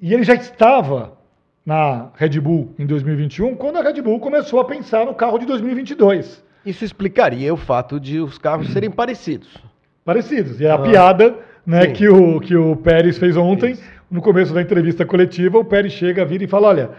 [0.01, 1.17] E ele já estava
[1.65, 5.45] na Red Bull em 2021 quando a Red Bull começou a pensar no carro de
[5.45, 6.43] 2022.
[6.65, 9.57] Isso explicaria o fato de os carros serem parecidos.
[10.05, 10.59] parecidos.
[10.59, 11.93] E é a Ah, piada né, sim.
[11.93, 13.83] que, o, que o Pérez fez ontem, Isso.
[14.09, 16.89] no começo da entrevista coletiva, o Pérez chega, vira e fala, olha,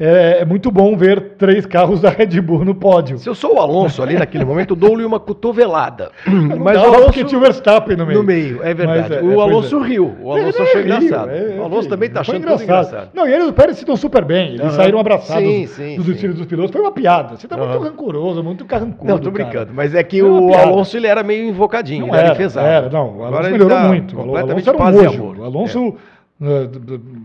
[0.00, 3.18] é, é muito bom ver três carros da Red Bull no pódio.
[3.18, 6.10] Se eu sou o Alonso ali naquele momento, eu dou-lhe uma cotovelada.
[6.26, 8.18] Não Mas o Alonso porque tinha o Verstappen no meio.
[8.18, 9.14] no meio, é verdade.
[9.14, 9.86] É, é, o Alonso é.
[9.88, 10.14] riu.
[10.22, 11.30] O Alonso achou engraçado.
[11.30, 13.10] é, o Alonso também tá foi achando engraçado.
[13.12, 14.50] Não, e eles, o Pérez se dão super bem.
[14.50, 14.70] Eles Aham.
[14.70, 16.12] saíram abraçados Sim, sim, nos sim.
[16.12, 16.70] desfiles dos pilotos.
[16.72, 17.36] Foi uma piada.
[17.36, 17.84] Você tá muito Aham.
[17.84, 19.10] rancoroso, muito carrancudo.
[19.10, 19.44] Não, tô cara.
[19.50, 19.72] brincando.
[19.74, 20.54] Mas é que Foi o.
[20.54, 22.66] Alonso ele era meio invocadinho, Não ele era, era, enfesado.
[22.66, 23.18] era, não.
[23.18, 24.14] O Alonso melhorou tá muito.
[24.14, 25.40] O Completamente Alonso era um nojo.
[25.40, 25.96] O Alonso, d-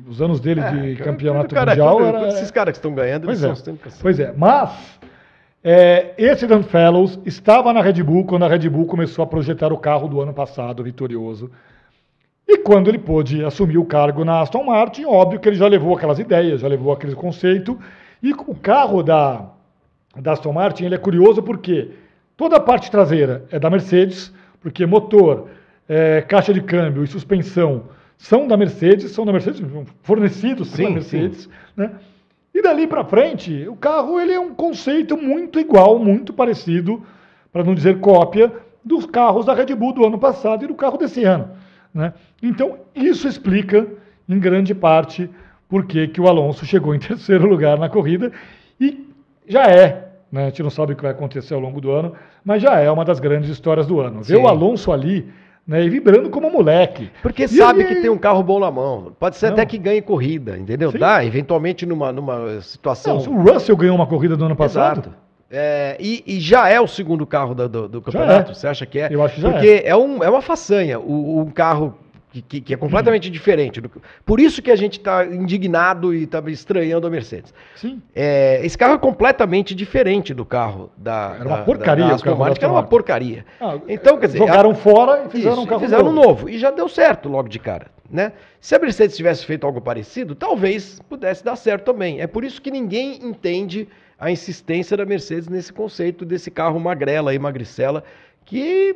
[0.10, 2.28] os anos dele de É, campeonato cara, mundial quando- era...
[2.30, 3.63] esses caras que estão ganhando, Pois eles é.
[3.63, 3.99] são assim.
[4.02, 4.99] Pois é, mas
[5.63, 9.71] é, esse Dan Fellows estava na Red Bull quando a Red Bull começou a projetar
[9.71, 11.52] o carro do ano passado, vitorioso.
[12.47, 15.95] E quando ele pôde assumir o cargo na Aston Martin, óbvio que ele já levou
[15.95, 17.80] aquelas ideias, já levou aquele conceito.
[18.21, 19.45] E o carro da,
[20.19, 21.91] da Aston Martin ele é curioso porque
[22.36, 25.47] toda a parte traseira é da Mercedes, porque motor,
[25.88, 27.84] é, caixa de câmbio e suspensão
[28.17, 29.62] são da Mercedes, são da Mercedes,
[30.02, 31.49] fornecidos Sim, pela Mercedes.
[31.76, 31.91] Né?
[32.54, 37.02] E dali para frente, o carro ele é um conceito muito igual, muito parecido,
[37.52, 38.52] para não dizer cópia,
[38.84, 41.49] dos carros da Red Bull do ano passado e do carro desse ano.
[41.93, 42.13] Né?
[42.41, 43.88] Então, isso explica,
[44.28, 45.30] em grande parte,
[45.67, 48.32] por que que o Alonso chegou em terceiro lugar na corrida
[48.80, 49.08] e
[49.47, 52.13] já é, né, a gente não sabe o que vai acontecer ao longo do ano,
[52.43, 54.21] mas já é uma das grandes histórias do ano.
[54.21, 54.43] Ver Sim.
[54.43, 55.28] o Alonso ali,
[55.67, 57.10] né, e vibrando como moleque.
[57.21, 59.13] Porque E sabe ele- que tem um carro bom na mão.
[59.19, 59.54] Pode ser Não.
[59.54, 60.91] até que ganhe corrida, entendeu?
[60.91, 60.97] Sim.
[60.97, 63.19] Dá, eventualmente numa, numa situação.
[63.21, 64.99] Não, o Russell ganhou uma corrida do ano passado.
[64.99, 65.23] Exato.
[65.56, 68.52] É, e, e já é o segundo carro do, do Já campeonato?
[68.52, 68.54] é.
[68.56, 69.08] Você acha que é?
[69.12, 71.93] Eu acho que já Porque é, um, é uma façanha, o- um carro
[72.34, 73.80] que, que- que é completamente diferente.
[73.80, 73.91] do-
[74.26, 77.54] por isso que a gente está indignado e está estranhando a Mercedes.
[77.76, 78.02] Sim.
[78.15, 82.17] É, esse carro é completamente diferente do carro da, Era uma da- porcaria da o
[82.19, 82.89] da Martin, que era uma Martin.
[82.89, 83.46] porcaria.
[83.62, 86.15] Ah, Então, quer dizer, jogaram fora e fizeram Isso, um carro fizeram novo.
[86.28, 86.50] novo.
[86.50, 88.34] E já deu certo logo de cara, né?
[88.60, 92.19] Se a Mercedes tivesse feito algo parecido, talvez pudesse dar certo também.
[92.19, 93.88] É por isso que ninguém entende
[94.19, 98.04] a insistência da Mercedes nesse conceito desse carro magrela e magricela,
[98.46, 98.96] que,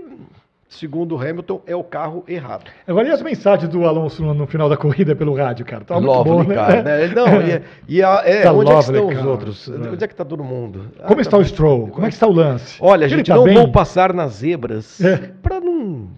[0.69, 2.65] segundo o Hamilton, é o carro errado.
[2.85, 5.85] Agora, e as mensagens do Alonso no, no final da corrida pelo rádio, cara?
[5.85, 6.55] Tá muito Lovely, bom, né?
[6.55, 7.07] cara, né?
[7.15, 9.27] Não, e, e a- é, Tá onde é que lovely, estão os cara.
[9.29, 9.69] outros?
[9.69, 9.73] É.
[9.75, 10.87] Onde é que está todo mundo?
[10.99, 11.49] Ah, Como tá está o bem.
[11.49, 11.87] Stroll?
[11.87, 12.77] Como é que está o lance?
[12.81, 13.53] Olha, Ele gente, tá não bem?
[13.55, 15.31] vão passar nas zebras É.
[15.41, 16.09] para não,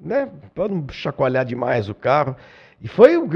[0.00, 2.34] né, para não chacoalhar demais o carro.
[2.80, 3.28] E foi um,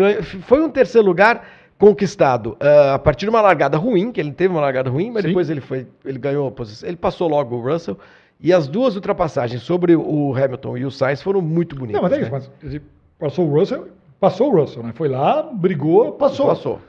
[0.42, 1.44] foi um terceiro lugar
[1.78, 5.22] conquistado ah, a partir de uma largada ruim, que ele teve uma largada ruim, mas
[5.22, 5.28] Sim.
[5.28, 7.98] depois ele foi, ele ganhou a posição, ele passou logo o Russell.
[8.42, 11.94] E as duas ultrapassagens sobre o Hamilton e o Sainz foram muito bonitas.
[11.94, 12.22] Não, mas é né?
[12.22, 12.82] isso, mas ele
[13.18, 14.92] passou o Russell, passou o Russell, né?
[14.94, 16.46] Foi lá, brigou, passou.
[16.46, 16.80] Passou.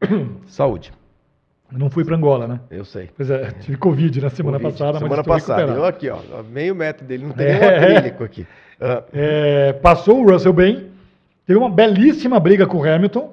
[0.46, 0.92] Saúde,
[1.70, 2.60] Não fui para Angola, né?
[2.70, 3.10] eu sei.
[3.16, 5.72] Pois é, tive Covid na semana Covid, passada, Semana mas passada.
[5.72, 6.18] Eu aqui, ó,
[6.50, 7.58] meio metro dele, não tem É.
[7.58, 8.46] nenhum acrílico aqui.
[8.84, 10.88] Ah, É, passou o Russell bem,
[11.46, 13.32] teve uma belíssima briga com o Hamilton.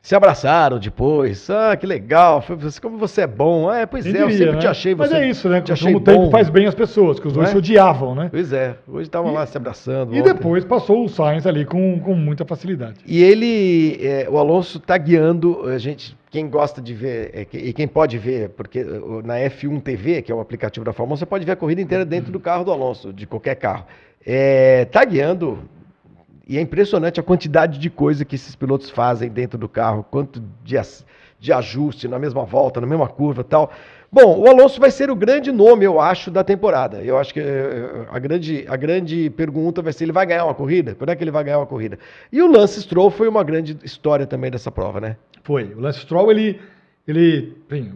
[0.00, 1.50] Se abraçaram depois.
[1.50, 2.40] Ah, que legal.
[2.40, 3.68] Foi- Como você é bom.
[3.68, 4.70] Ah, é, pois Quem é, eu diria, sempre te né?
[4.70, 5.12] achei você.
[5.12, 5.60] Mas é isso, né?
[5.60, 6.30] Te achei o tempo bom.
[6.30, 7.52] faz bem as pessoas, que os dois é?
[7.52, 8.28] se odiavam, né?
[8.30, 8.76] Pois é.
[8.86, 10.14] Hoje estavam lá se abraçando.
[10.14, 10.32] E ontem.
[10.32, 12.94] depois passou o Sainz ali com, com muita facilidade.
[13.04, 17.72] E ele, é, o Alonso está guiando, a gente, quem gosta de ver, é, e
[17.72, 18.82] quem pode ver, porque
[19.24, 21.82] na F1 TV, que é o aplicativo da Fórmula 1, você pode ver a corrida
[21.82, 23.84] inteira dentro do carro do Alonso, de qualquer carro.
[24.24, 25.58] Está guiando,
[26.48, 30.42] e é impressionante a quantidade de coisa que esses pilotos fazem dentro do carro, quanto
[30.64, 30.76] de,
[31.38, 33.70] de ajuste na mesma volta, na mesma curva e tal.
[34.10, 37.02] Bom, o Alonso vai ser o grande nome, eu acho, da temporada.
[37.02, 40.54] Eu acho que eh, a grande, a grande pergunta vai ser: ele vai ganhar uma
[40.54, 40.94] corrida?
[40.94, 41.98] Quando é que ele vai ganhar uma corrida?
[42.32, 45.16] E o Lance Stroll foi uma grande história também dessa prova, né?
[45.42, 45.74] Foi.
[45.74, 46.58] O Lance Stroll, ele,
[47.06, 47.92] ele enfim,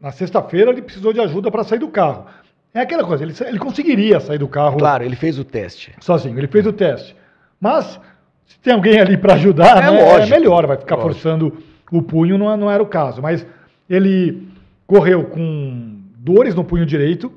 [0.00, 2.26] na sexta-feira ele precisou de ajuda para sair do carro.
[2.72, 5.92] É aquela coisa, ele, ele conseguiria sair do carro Claro, ele fez o teste.
[6.00, 7.16] sozinho, ele fez o teste.
[7.60, 8.00] Mas,
[8.46, 11.14] se tem alguém ali para ajudar, É né, lógico, é melhor, vai ficar lógico.
[11.14, 11.56] forçando
[11.92, 13.20] o punho, não, é- não era o caso.
[13.20, 13.46] Mas
[13.88, 14.48] ele
[14.86, 17.30] correu com dores no punho direito,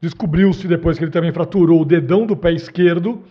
[0.00, 3.22] descobriu-se depois que ele também fraturou o dedão do pé esquerdo,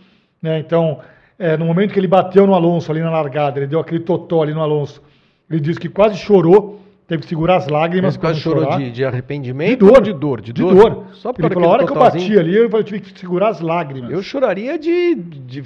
[0.41, 0.60] né?
[0.60, 1.00] Então,
[1.38, 4.41] é, no momento que ele bateu no Alonso ali na largada, ele deu aquele totó
[4.43, 5.02] ali no Alonso,
[5.50, 9.06] ele disse que quase chorou, teve que segurar as lágrimas Mas quase chorou de, de
[9.06, 10.02] arrependimento De dor.
[10.02, 10.41] de dor?
[10.41, 11.04] De dor.
[11.13, 13.19] Só por ele falou, a hora que eu bati ali, eu falei, eu tive que
[13.19, 14.12] segurar as lágrimas.
[14.12, 15.13] Eu choraria de.
[15.15, 15.62] de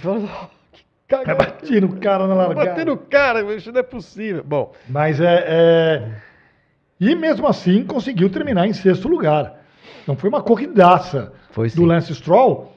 [1.10, 1.36] cagada.
[1.36, 2.70] bati no cara na largada.
[2.70, 4.44] Bater no cara, isso não é possível.
[4.46, 6.04] Bom, Mas é, é-
[7.00, 9.60] E mesmo assim conseguiu terminar em sexto lugar.
[10.04, 11.84] Então foi uma corridaça Foi do.
[11.86, 12.72] Lance Stroll.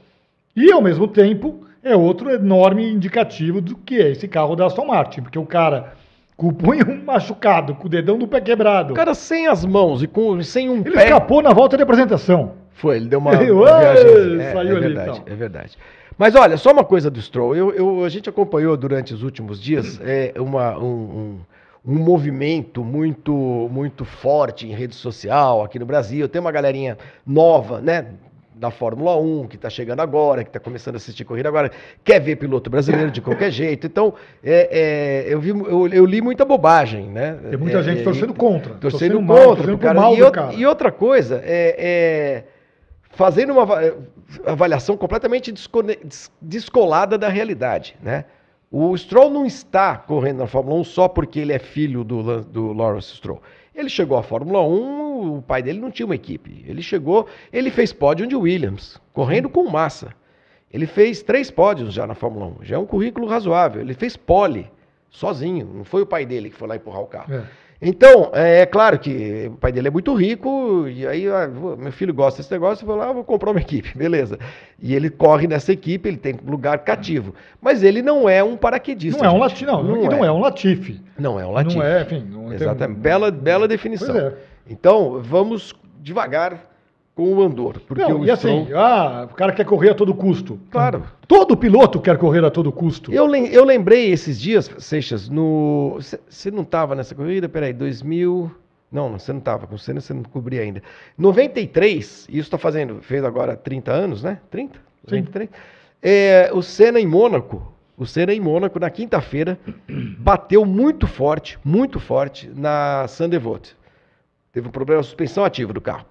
[0.55, 4.87] E ao mesmo tempo é outro enorme indicativo do que é esse carro da Aston
[4.87, 5.23] Martin.
[5.23, 5.95] Porque o cara
[6.37, 8.93] com o punho machucado, com o dedão do pé quebrado.
[8.93, 11.05] o cara sem as mãos e com, sem um ele pé.
[11.05, 12.53] escapou na volta de apresentação.
[12.75, 14.41] Foi, ele deu uma, Ele, uma ué, viagem.
[14.41, 15.33] É, saiu é ali, verdade, então.
[15.33, 15.79] é verdade.
[16.19, 17.57] Mas olha, só uma coisa do Stroll.
[17.57, 21.39] Eu, eu- a gente acompanhou durante os últimos dias é, uma- um, um-
[21.85, 23.33] um movimento muito,
[23.71, 26.29] muito forte em rede social aqui no Brasil.
[26.29, 26.97] Tem uma galerinha
[27.27, 28.07] nova, né?
[28.55, 31.73] Da Fórmula 1, que está chegando agora, que está começando a assistir corrida agora,
[32.05, 33.85] quer ver piloto brasileiro de qualquer jeito.
[33.89, 37.37] Então, é, é, eu, vi, eu, eu li muita bobagem, né?
[37.51, 38.75] Tem muita É, gente torcendo contra.
[38.75, 40.01] torcendo mal, contra torcendo pro pro cara.
[40.01, 40.53] mal E, cara.
[40.55, 42.45] e outra coisa, é, é
[43.13, 43.97] fazendo uma ava-
[44.47, 45.53] avaliação completamente
[46.41, 48.25] descolada da realidade, né?
[48.71, 52.73] O Stroll não está correndo na Fórmula 1 só porque ele é filho do, do
[52.73, 53.43] Lawrence Stroll.
[53.75, 56.65] Ele chegou à Fórmula 1, o pai dele não tinha uma equipe.
[56.67, 60.15] Ele chegou, ele fez pódio de Williams, correndo com massa.
[60.73, 62.65] Ele fez três pódios já na Fórmula 1.
[62.65, 63.83] Já é um currículo razoável.
[63.83, 64.71] Ele fez pole,
[65.11, 65.67] sozinho.
[65.75, 67.35] Não foi o pai dele que foi lá empurrar o carro.
[67.35, 67.43] É.
[67.85, 71.91] Então, é, é claro que o pai dele é muito rico, e aí ah, meu
[71.91, 74.39] filho gosta desse negócio, eu vou lá, vou comprar uma equipe, beleza.
[74.81, 77.35] E ele corre nessa equipe, ele tem lugar cativo.
[77.61, 79.21] Mas ele não é um paraquedista.
[79.21, 79.39] Não é um.
[79.39, 81.01] Latifi, não, e não é um Latifi.
[81.19, 81.77] Não é um Latifi.
[81.79, 82.27] Não é, enfim.
[82.31, 83.01] Não tem- Exatamente.
[83.01, 84.17] Bela, bela definição.
[84.17, 84.35] É.
[84.71, 86.72] Então, vamos devagar
[87.15, 87.81] com o Andor.
[87.87, 90.59] Porque Não, o e assim, Stroll- ah, o cara quer correr a todo custo.
[90.71, 91.05] Claro.
[91.29, 93.13] Todo piloto quer correr a todo custo.
[93.13, 95.99] Eu, lem- eu lembrei esses dias, Seixas, no.
[96.29, 97.49] Você não estava nessa corrida?
[97.49, 98.51] Peraí, 2000.
[98.91, 100.83] Não, você não estava com o Senna, você não cobria ainda.
[101.17, 104.39] 93, isso está fazendo, fez agora 30 anos, né?
[104.51, 104.75] 30?
[105.09, 105.17] Sim.
[105.23, 105.49] 93.
[106.03, 109.59] É, o Senna em Mônaco, o Senna em Mônaco, na quinta-feira,
[110.19, 113.75] bateu muito forte, muito forte na Sandevote.
[114.53, 116.05] Teve um problema na suspensão ativa do carro.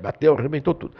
[0.00, 0.94] Bateu, arrebentou tudo.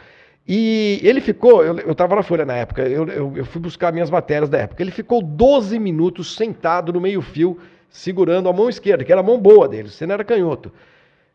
[0.46, 3.92] E ele ficou, eu, eu tava na Folha na época, eu, eu, eu fui buscar
[3.92, 4.82] minhas matérias da época.
[4.82, 9.38] Ele ficou 12 minutos sentado no meio-fio, segurando a mão esquerda, que era a mão
[9.38, 10.70] boa dele, você não era canhoto.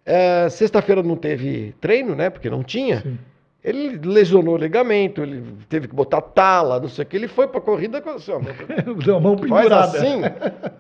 [0.06, 2.30] É, Sexta-feira não teve treino, né?
[2.30, 3.02] Porque não tinha.
[3.02, 3.18] Sim.
[3.62, 7.18] Ele lesionou o ligamento, ele teve que botar tala, não sei o que.
[7.18, 8.40] Ele foi pra corrida com assim, ó,
[9.04, 9.98] Deu a mão faz pendurada.
[9.98, 10.22] assim,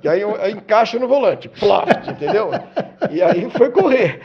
[0.02, 2.52] e aí, aí encaixa no volante, ploft, entendeu?
[3.12, 4.22] E aí foi correr.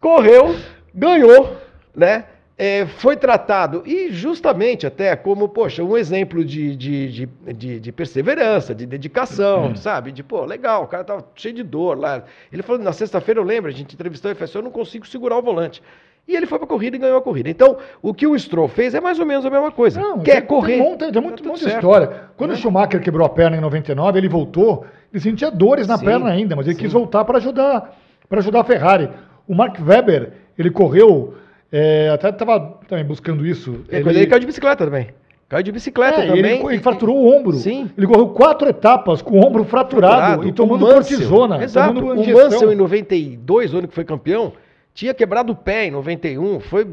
[0.00, 0.54] Correu,
[0.94, 1.56] ganhou,
[1.94, 2.24] né?
[2.60, 8.74] É, foi tratado, e justamente até como, poxa, um exemplo de, de, de, de- perseverança,
[8.74, 10.10] de dedicação, sabe?
[10.10, 12.24] De, pô, legal, o cara tava cheio de dor lá.
[12.52, 15.06] Ele falou, na sexta-feira eu lembro, a gente entrevistou e falou assim, eu não consigo
[15.06, 15.80] segurar o volante.
[16.26, 17.48] E ele foi pra corrida e ganhou a corrida.
[17.48, 20.00] Então, o que o Stroll fez é mais ou menos a mesma coisa.
[20.00, 20.78] Não, Quer tem, correr.
[20.78, 21.74] Tem, monte, tem muito, tá certo.
[21.76, 22.22] história.
[22.36, 22.56] Quando Né?
[22.56, 26.28] o Schumacher quebrou a perna em 99, ele voltou, ele sentia dores na Sim, perna
[26.28, 26.82] ainda, mas ele sim.
[26.82, 27.96] quis voltar para ajudar,
[28.28, 29.08] para ajudar a Ferrari.
[29.48, 31.34] O Mark Webber, ele correu,
[31.72, 33.80] é, até estava também buscando isso.
[33.88, 35.08] É, quando ele caiu de bicicleta também.
[35.48, 36.60] Caiu de bicicleta É, e também.
[36.60, 37.54] ele, ele fraturou o ombro.
[37.56, 37.90] Sim.
[37.96, 41.64] Ele correu quatro etapas com o ombro fraturado, e tomando Mansell- cortisona.
[41.64, 41.94] Exato.
[41.94, 42.34] tomando O.
[42.34, 44.52] Mansell, em 92, o ano que foi campeão,
[44.92, 46.60] tinha quebrado o pé em 91.
[46.60, 46.86] Foi,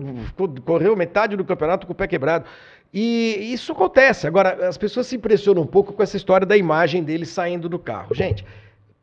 [0.63, 2.46] correu metade do campeonato com o pé quebrado.
[2.94, 4.26] E isso acontece.
[4.26, 7.78] Agora, as pessoas se impressionam um pouco com essa história da imagem dele saindo do
[7.78, 8.15] carro.
[8.15, 8.46] Gente,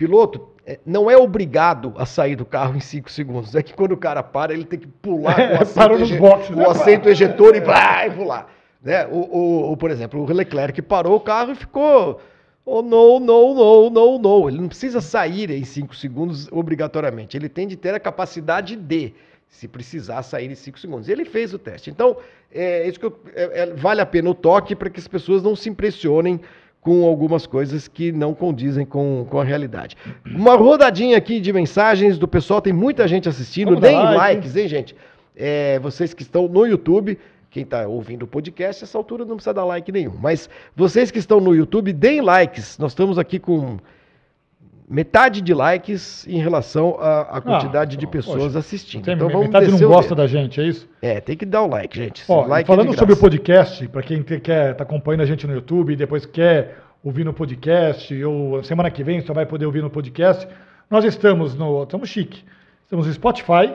[0.07, 3.55] piloto eh, não é obrigado a sair do carro em 5 segundos.
[3.55, 6.57] É que quando o cara para, ele tem que pular É, o assento, boxes, o
[6.57, 6.67] né?
[6.67, 8.49] assento ejetor e vai pular.
[8.83, 9.07] Né?
[9.07, 12.21] O, o- o- por exemplo, o Leclerc parou o carro e ficou.
[12.65, 14.49] Oh, não, não, não, não, não.
[14.49, 17.37] Ele não precisa sair em 5 segundos obrigatoriamente.
[17.37, 19.13] Ele tem de ter a capacidade de,
[19.49, 21.09] se precisar, sair em 5 segundos.
[21.09, 21.91] Ele fez o teste.
[21.91, 22.17] Então,
[22.53, 25.43] é isso que eu- é- é- vale a pena o toque para que as pessoas
[25.43, 26.41] não se impressionem
[26.83, 29.97] com algumas coisas que não condizem com, com a realidade.
[30.27, 33.69] Uma rodadinha aqui de mensagens do pessoal, tem muita gente assistindo.
[33.69, 34.17] Vamos Deem like.
[34.17, 34.97] likes, hein, gente?
[35.37, 37.17] É, vocês que estão no YouTube,
[37.51, 40.15] quem está ouvindo o podcast, essa altura não precisa dar like nenhum.
[40.21, 42.77] Mas vocês que estão no YouTube, deem likes.
[42.79, 43.79] Nós estamos aqui com
[44.89, 49.05] metade de likes em relação à, à quantidade de poxa, pessoas assistindo.
[49.05, 50.89] Tem, então vamos metade não gosta da gente, é isso?
[51.01, 52.25] É, tem que dar o like, gente.
[52.29, 55.27] Ó, like e falando é de sobre o podcast, para quem quer tá acompanhando a
[55.27, 59.47] gente no YouTube e depois quer ouvir no podcast, ou semana que vem só vai
[59.47, 60.47] poder ouvir no podcast,
[60.91, 61.83] nós estamos no.
[61.83, 62.45] Estamos chique.
[62.85, 63.75] Estamos no Spotify,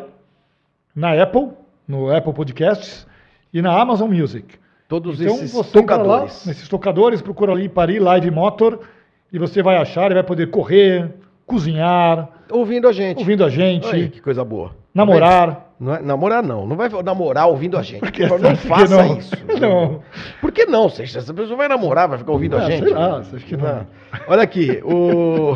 [0.95, 1.49] na Apple,
[1.87, 3.07] no Apple Podcasts
[3.51, 4.59] e na Amazon Music.
[4.87, 6.45] Todos então esses entra lá, tocadores.
[6.45, 8.79] nesses tocadores, procura ali Paris Live Motor
[9.31, 11.09] e você vai achar e vai poder correr,
[11.45, 13.19] cozinhar, Ouvindo a gente.
[13.19, 14.73] ouvindo a gente, Olha aí, que coisa boa.
[14.93, 15.65] namorar.
[15.79, 17.99] Não é, namorar não, não vai namorar ouvindo a gente.
[17.99, 19.17] Por que Por favor, não faça não?
[19.17, 19.35] isso.
[19.61, 20.01] Não.
[20.41, 20.89] Por que não?
[20.89, 22.83] Você, essa pessoa vai namorar, vai ficar ouvindo a Ah, gente?
[22.85, 23.85] sei lá, você acha que não?
[24.27, 25.55] Olha aqui, o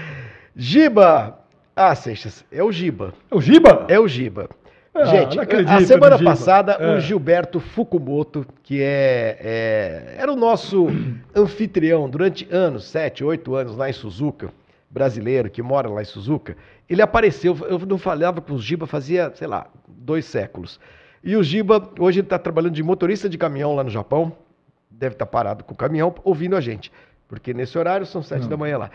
[0.56, 1.38] Giba.
[1.76, 3.12] Ah, Seixas, é o Giba.
[3.30, 3.86] O Giba?
[3.88, 4.48] É o Giba.
[4.94, 6.96] Ah, Gente, a semana passada, É.
[6.96, 10.86] o Gilberto Fukumoto, que é, é- era o nosso
[11.34, 14.50] anfitrião durante anos, sete, oito anos lá em Suzuka,
[14.88, 16.56] brasileiro que mora lá em Suzuka,
[16.88, 20.78] ele apareceu, eu não falava com o Giba fazia, sei lá, dois séculos.
[21.24, 24.32] E o Giba, hoje ele está trabalhando de motorista de caminhão lá no Japão,
[24.88, 26.92] deve estar parado com o caminhão, ouvindo a gente,
[27.26, 28.48] porque nesse horário são sete Não.
[28.50, 28.90] da manhã lá.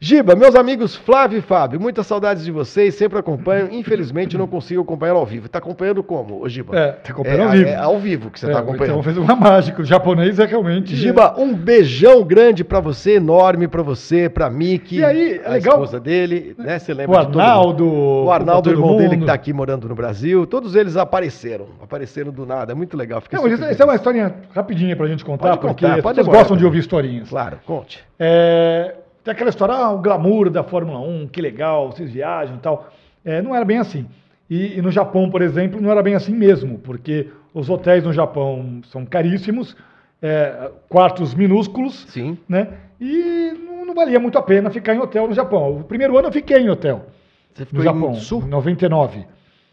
[0.00, 3.68] Giba, meus amigos Flávio e Fábio, muitas saudades de vocês, sempre acompanho.
[3.72, 5.46] Infelizmente não consigo acompanhar ao vivo.
[5.46, 6.76] Está acompanhando como, ô Giba?
[6.78, 7.68] É, tá acompanhando é, ao vivo.
[7.70, 8.90] É ao vivo que você está É, acompanhando.
[8.90, 9.80] Então fez uma mágica.
[9.80, 10.94] O japonês é realmente.
[10.94, 15.50] Giba, um beijão grande pra você, enorme pra você, pra Miki, E aí, é a
[15.52, 16.78] legal- esposa dele, né?
[16.78, 17.40] Você O lembra de mundo.
[17.40, 17.86] Arnaldo.
[18.24, 19.26] O Arnaldo, irmão dele que mundo.
[19.26, 23.22] tá aqui morando no Brasil, todos eles apareceram, apareceram do nada, é muito legal.
[23.22, 26.02] Fiquei Não, mas isso é uma historinha rapidinha pra gente contar, Pode porque contar, pode
[26.02, 26.66] pessoas demorar gostam de também.
[26.66, 27.28] ouvir historinhas.
[27.30, 28.04] Claro, conte.
[28.18, 32.58] É, tem aquela história, ah, o glamour da Fórmula 1, que legal, vocês viajam e
[32.58, 32.92] tal.
[33.24, 34.06] É, não era bem assim.
[34.50, 38.12] E, e no Japão, por exemplo, não era bem assim mesmo, porque os hotéis no
[38.12, 39.74] Japão são caríssimos,
[40.20, 42.36] é, quartos minúsculos, Sim.
[42.48, 42.68] né?
[43.00, 45.78] E não, não valia muito a pena ficar em hotel no Japão.
[45.78, 47.06] O primeiro ano eu fiquei em hotel
[47.54, 48.42] Você no ficou Japão, em Sul?
[48.42, 49.24] em 99.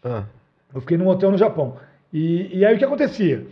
[0.04, 0.24] Ah,
[0.74, 1.76] Eu fiquei num hotel no Japão.
[2.14, 3.46] E, e aí o que acontecia?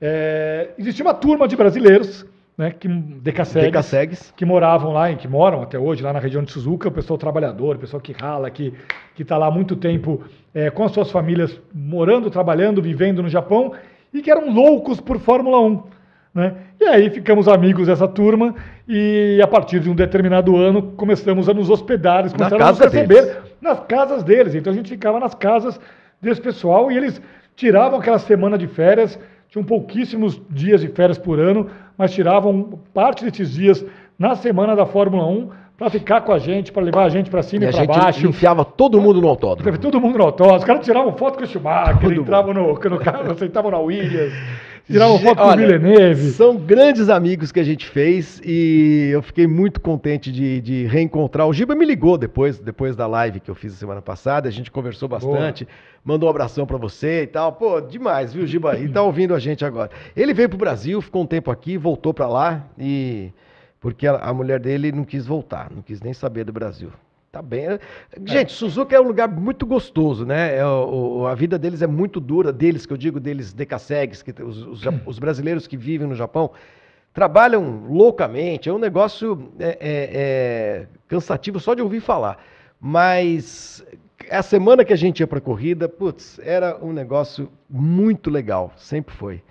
[0.00, 2.24] É, existia uma turma de brasileiros
[2.58, 4.34] né, que, decassegues, Decassegues.
[4.36, 7.16] que moravam lá, e que moram até hoje lá na região de Suzuka, o pessoal
[7.16, 8.74] trabalhador, o pessoal que rala, que
[9.16, 13.72] está lá há muito tempo é, com as suas famílias, morando, trabalhando, vivendo no Japão,
[14.12, 15.82] e que eram loucos por Fórmula 1.
[16.34, 16.54] Né?
[16.80, 18.52] E aí ficamos amigos dessa turma,
[18.88, 22.80] e a partir de um determinado ano começamos a nos hospedar, eles começaram a nos
[22.80, 23.36] receber deles.
[23.60, 24.56] nas casas deles.
[24.56, 25.80] Então a gente ficava nas casas
[26.20, 27.22] desse pessoal e eles
[27.54, 33.24] tiravam aquela semana de férias, tinham pouquíssimos dias de férias por ano, mas tiravam parte
[33.24, 33.84] desses dias
[34.16, 37.42] na semana da Fórmula 1 para ficar com a gente, para levar a gente para
[37.42, 38.26] cima E e, a para gente baixo.
[38.26, 39.64] enfiava todo mundo no autódromo.
[39.64, 42.74] Teve todo mundo no autódromo, os caras tiravam foto com o Schumacher, Todo entravam no,
[42.74, 44.32] no carro, sentavam na Williams,
[44.92, 46.30] tiravam foto com o Villeneuve.
[46.30, 51.46] São grandes amigos que a gente fez e eu fiquei muito contente de, de reencontrar.
[51.46, 54.70] O Giba me ligou depois, depois da live que eu fiz semana passada, a gente
[54.70, 55.66] conversou bastante,
[56.04, 57.52] mandou um abração pra você e tal.
[57.52, 58.78] Pô, demais, viu, Giba?
[58.78, 59.90] E tá ouvindo a gente agora.
[60.16, 63.30] Ele veio pro Brasil, ficou um tempo aqui, voltou pra lá e
[63.80, 66.90] porque a, a mulher dele não quis voltar, não quis nem saber do Brasil.
[67.30, 67.78] Tá bem.
[68.24, 70.56] Gente, Suzuka é um lugar muito gostoso, né?
[70.56, 74.32] É, o- a vida deles é muito dura, deles, que eu digo deles, decassegues, que,
[74.42, 76.50] os, os, os brasileiros que vivem no Japão,
[77.12, 78.68] trabalham loucamente.
[78.70, 82.38] É um negócio é, é, é, cansativo só de ouvir falar.
[82.80, 83.84] Mas
[84.30, 89.14] a semana que a gente ia para corrida, putz, era um negócio muito legal, sempre
[89.14, 89.42] foi.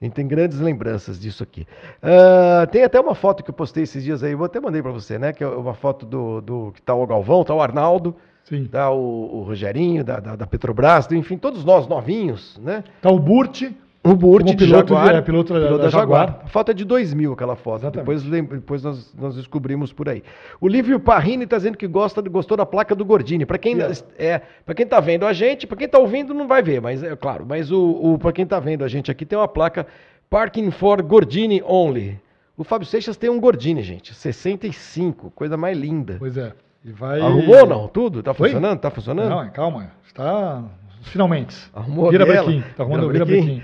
[0.00, 1.66] A gente tem grandes lembranças disso aqui.
[2.02, 4.92] Ah, tem até uma foto que eu postei esses dias aí, eu até mandei para
[4.92, 5.32] você, né?
[5.32, 8.66] Que é uma foto do, do que tá o Galvão, tá o Arnaldo, Sim.
[8.66, 12.84] tá o, o Rogerinho da, da, da Petrobras, enfim, todos nós novinhos, né?
[13.00, 13.70] Tá o Burt,
[14.10, 15.14] O Burt de piloto de- Jaguar.
[15.14, 16.40] é, piloto da- piloto da Jaguar.
[16.44, 17.82] A foto é de 2000, aquela foto.
[17.82, 18.22] Exatamente.
[18.24, 20.22] Depois, depois nós, nós descobrimos por aí.
[20.60, 23.44] O Lívio Parrini está dizendo que gosta, gostou da placa do Gordini.
[23.46, 23.94] Para quem Yeah.
[24.18, 27.02] é, para quem tá vendo a gente, para quem tá ouvindo não vai ver, mas
[27.02, 27.44] é claro.
[27.48, 29.86] Mas o, o para quem tá vendo a gente aqui tem uma placa
[30.30, 32.18] Parking for Gordini Only.
[32.56, 36.16] O Fábio Seixas tem um Gordini, gente, 65, coisa mais linda.
[36.18, 36.52] pois é.
[36.84, 37.20] E vai...
[37.20, 37.88] Arrumou ou não?
[37.88, 38.22] Tudo?
[38.22, 38.78] Tá funcionando?
[38.78, 39.28] Tá funcionando?
[39.28, 40.62] Não, calma, está
[41.02, 41.56] finalmente.
[41.74, 43.62] Arrumou Vira brequim, tá arrumando vira brequim?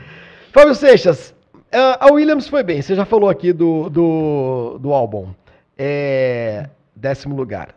[0.53, 1.34] Fábio Seixas,
[1.72, 5.28] ah, a Williams foi bem, você já falou aqui do, do, do álbum.
[5.78, 7.74] É, décimo lugar.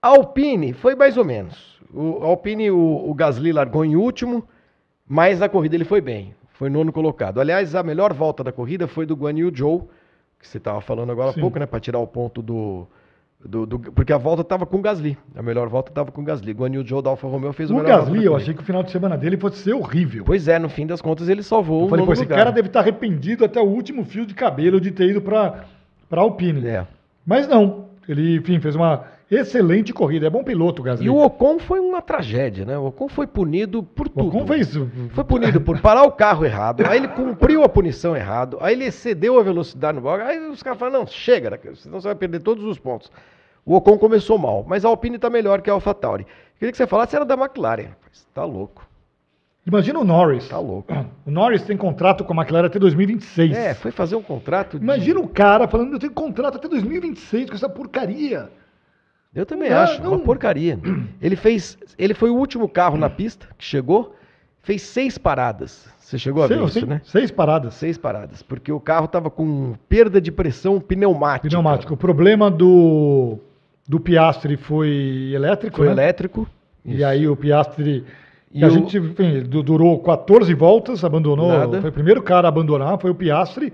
[0.00, 1.78] A Alpine foi mais ou menos.
[1.92, 4.48] O a Alpine, o, o Gasly largou em último,
[5.06, 6.34] mas na corrida ele foi bem.
[6.54, 7.42] Foi nono colocado.
[7.42, 9.90] Aliás, a melhor volta da corrida foi do Guan Yu Zhou,
[10.40, 11.42] que você estava falando agora há Sim.
[11.42, 11.66] pouco, né?
[11.66, 12.86] Para tirar o ponto do,
[13.44, 15.16] do, do- Porque a volta estava com o Gasly.
[15.34, 16.52] A melhor volta estava com o Gasly.
[16.52, 18.64] Guan Yu Zhou da Alfa Romeo fez o O melhor Gasly, eu achei que o
[18.64, 20.24] final de semana dele fosse ser horrível.
[20.24, 22.38] Pois é, no fim das contas ele salvou Eu o falei, pô, esse lugar.
[22.38, 25.64] cara deve estar arrependido até o último fio de cabelo de ter ido para
[26.10, 26.66] a Alpine.
[26.66, 26.86] É.
[27.26, 29.04] Mas não, ele, enfim, fez uma
[29.40, 30.26] excelente corrida.
[30.26, 31.06] É bom piloto o Gasly.
[31.06, 32.76] E o Ocon foi uma tragédia, né?
[32.78, 34.28] O Ocon foi punido por O tudo.
[34.28, 34.72] Ocon fez...
[35.12, 38.84] Foi punido por parar o carro errado, aí ele cumpriu a punição errado, aí ele
[38.84, 42.14] excedeu a velocidade no box, aí os caras falaram, não, chega, daqui, senão você vai
[42.14, 43.10] perder todos os pontos.
[43.64, 46.26] O Ocon começou mal, mas a Alpine tá melhor que a AlphaTauri.
[46.58, 48.26] Queria que você falasse era da McLaren, rapaz.
[48.34, 48.86] Tá louco,
[49.64, 50.48] Imagina o Norris.
[50.48, 50.92] tá louco.
[51.24, 53.56] O Norris tem contrato com a McLaren até 2026.
[53.56, 57.48] É, foi fazer um contrato de- Imagina o cara falando, eu tenho contrato até 2026
[57.48, 58.50] com essa porcaria.
[59.34, 60.78] Eu também Não, acho, não- uma porcaria.
[61.20, 64.14] Ele fez, ele foi o último carro na pista que chegou,
[64.62, 65.88] fez seis paradas.
[65.98, 67.00] Você chegou a ver Sei- isso, sei- né?
[67.04, 67.74] Seis paradas.
[67.74, 71.48] Seis paradas, porque o carro tava com perda de pressão pneumática.
[71.48, 71.94] Pneumático.
[71.94, 73.38] O problema do,
[73.88, 75.92] do Piastri foi elétrico, Foi né?
[75.92, 76.46] elétrico.
[76.84, 77.06] E Isso.
[77.06, 78.04] aí o Piastri...
[78.54, 81.48] E E a o- gente enfim, du- durou 14 voltas, abandonou.
[81.48, 81.80] Nada.
[81.80, 83.72] Foi o primeiro cara a abandonar, foi o Piastri.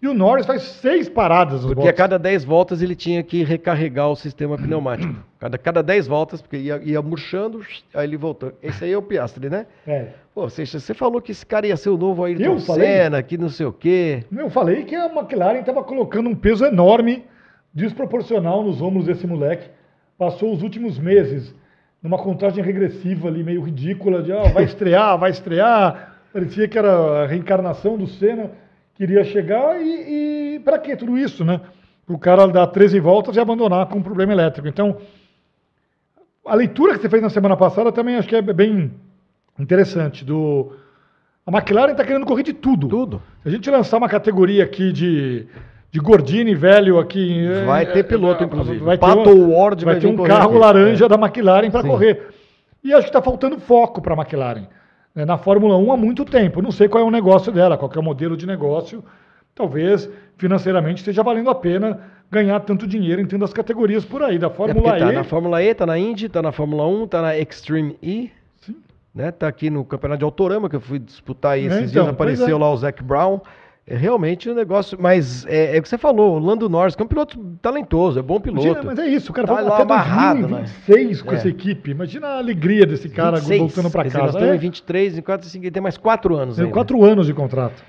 [0.00, 1.96] E o Norris faz seis paradas Porque a boxes.
[1.96, 5.12] cada 10 voltas ele tinha que recarregar o sistema pneumático.
[5.38, 8.52] Cada, cada 10 voltas, porque ia, ia murchando, aí ele voltou.
[8.60, 9.66] Esse aí é o Piastri, né?
[9.86, 10.08] É.
[10.34, 12.88] Pô, você, você falou que esse cara ia ser o novo Ayrton Eu falei?
[12.88, 14.24] Senna, que não sei o quê.
[14.36, 17.24] Eu falei que a McLaren estava colocando um peso enorme,
[17.72, 19.70] desproporcional nos ombros desse moleque.
[20.18, 21.54] Passou os últimos meses
[22.02, 26.16] numa contagem regressiva ali, meio ridícula, de ah, vai estrear, vai estrear.
[26.32, 28.50] Parecia que era a reencarnação do Senna,
[28.98, 31.60] queria chegar e, e para que tudo isso, né?
[32.08, 34.66] O cara dar 13 voltas e abandonar com um problema elétrico.
[34.66, 34.96] Então,
[36.44, 38.90] a leitura que você fez na semana passada também acho que é bem
[39.58, 40.24] interessante.
[40.24, 40.72] Do...
[41.46, 42.88] A McLaren está querendo correr de tudo.
[42.88, 43.22] Tudo.
[43.42, 45.46] Se a gente lançar uma categoria aqui de,
[45.92, 47.46] de Gordini velho aqui.
[47.66, 48.78] Vai é, ter piloto, é, inclusive.
[48.78, 50.58] Vai ter, Pato um- Ward vai ter um carro aqui.
[50.58, 51.08] laranja É.
[51.08, 52.28] da McLaren para correr.
[52.82, 54.66] E acho que está faltando foco para a McLaren.
[55.14, 56.62] Né, Na Fórmula 1 há muito tempo.
[56.62, 59.04] Não sei qual é o negócio dela, qual é o modelo de negócio.
[59.54, 62.00] Talvez financeiramente esteja valendo a pena
[62.30, 64.38] ganhar tanto dinheiro em tantas categorias por aí.
[64.38, 65.14] Da É Fórmula porque tá E.
[65.14, 68.30] na Fórmula E, tá na Indy, tá na Fórmula 1, tá na Extreme E,
[68.60, 68.76] Sim.
[69.14, 69.32] né?
[69.32, 72.08] Tá aqui no Campeonato de Autorama, que eu fui disputar aí esses É, então, dias,
[72.08, 72.60] apareceu pois é.
[72.60, 73.40] lá o Zac Brown.
[73.90, 77.00] É realmente um negócio, mas é, é o que você falou, o Lando Norris, que
[77.00, 78.66] é um piloto talentoso, é bom piloto.
[78.66, 81.34] Imagina, mas é isso, o cara Tá vai lá até amarrado, 2026 com É.
[81.36, 81.90] essa equipe.
[81.92, 84.38] Imagina a alegria desse cara 26, voltando para quer dizer, Nós casa.
[84.38, 86.74] estamos É, em 23, enquanto assim, ele tem mais quatro anos tem ainda.
[86.74, 87.82] quatro anos de contrato.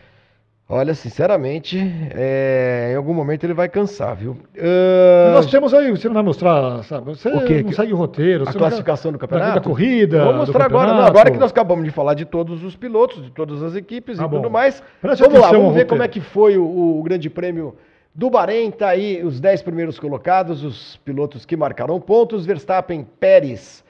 [0.72, 1.80] Olha, sinceramente,
[2.14, 4.38] é, em algum momento ele vai cansar, viu?
[4.56, 7.06] Ah, Nós temos aí, você não vai mostrar, sabe?
[7.06, 7.64] Você O quê?
[7.64, 8.48] não segue o roteiro.
[8.48, 9.56] a classificação do da, campeonato?
[9.56, 10.24] da corrida.
[10.26, 10.94] Vou do mostrar agora.
[10.94, 14.18] Não, agora que nós acabamos de falar de todos os pilotos, de todas as equipes
[14.18, 14.36] Tá e bom.
[14.38, 14.84] tudo mais.
[15.02, 17.74] Preste vamos lá, vamos ver como é que foi o, o Grande Prêmio
[18.14, 18.70] do Bahrein.
[18.70, 22.46] Tá aí os 10 primeiros colocados, os pilotos que marcaram pontos.
[22.46, 23.84] Verstappen, Pérez,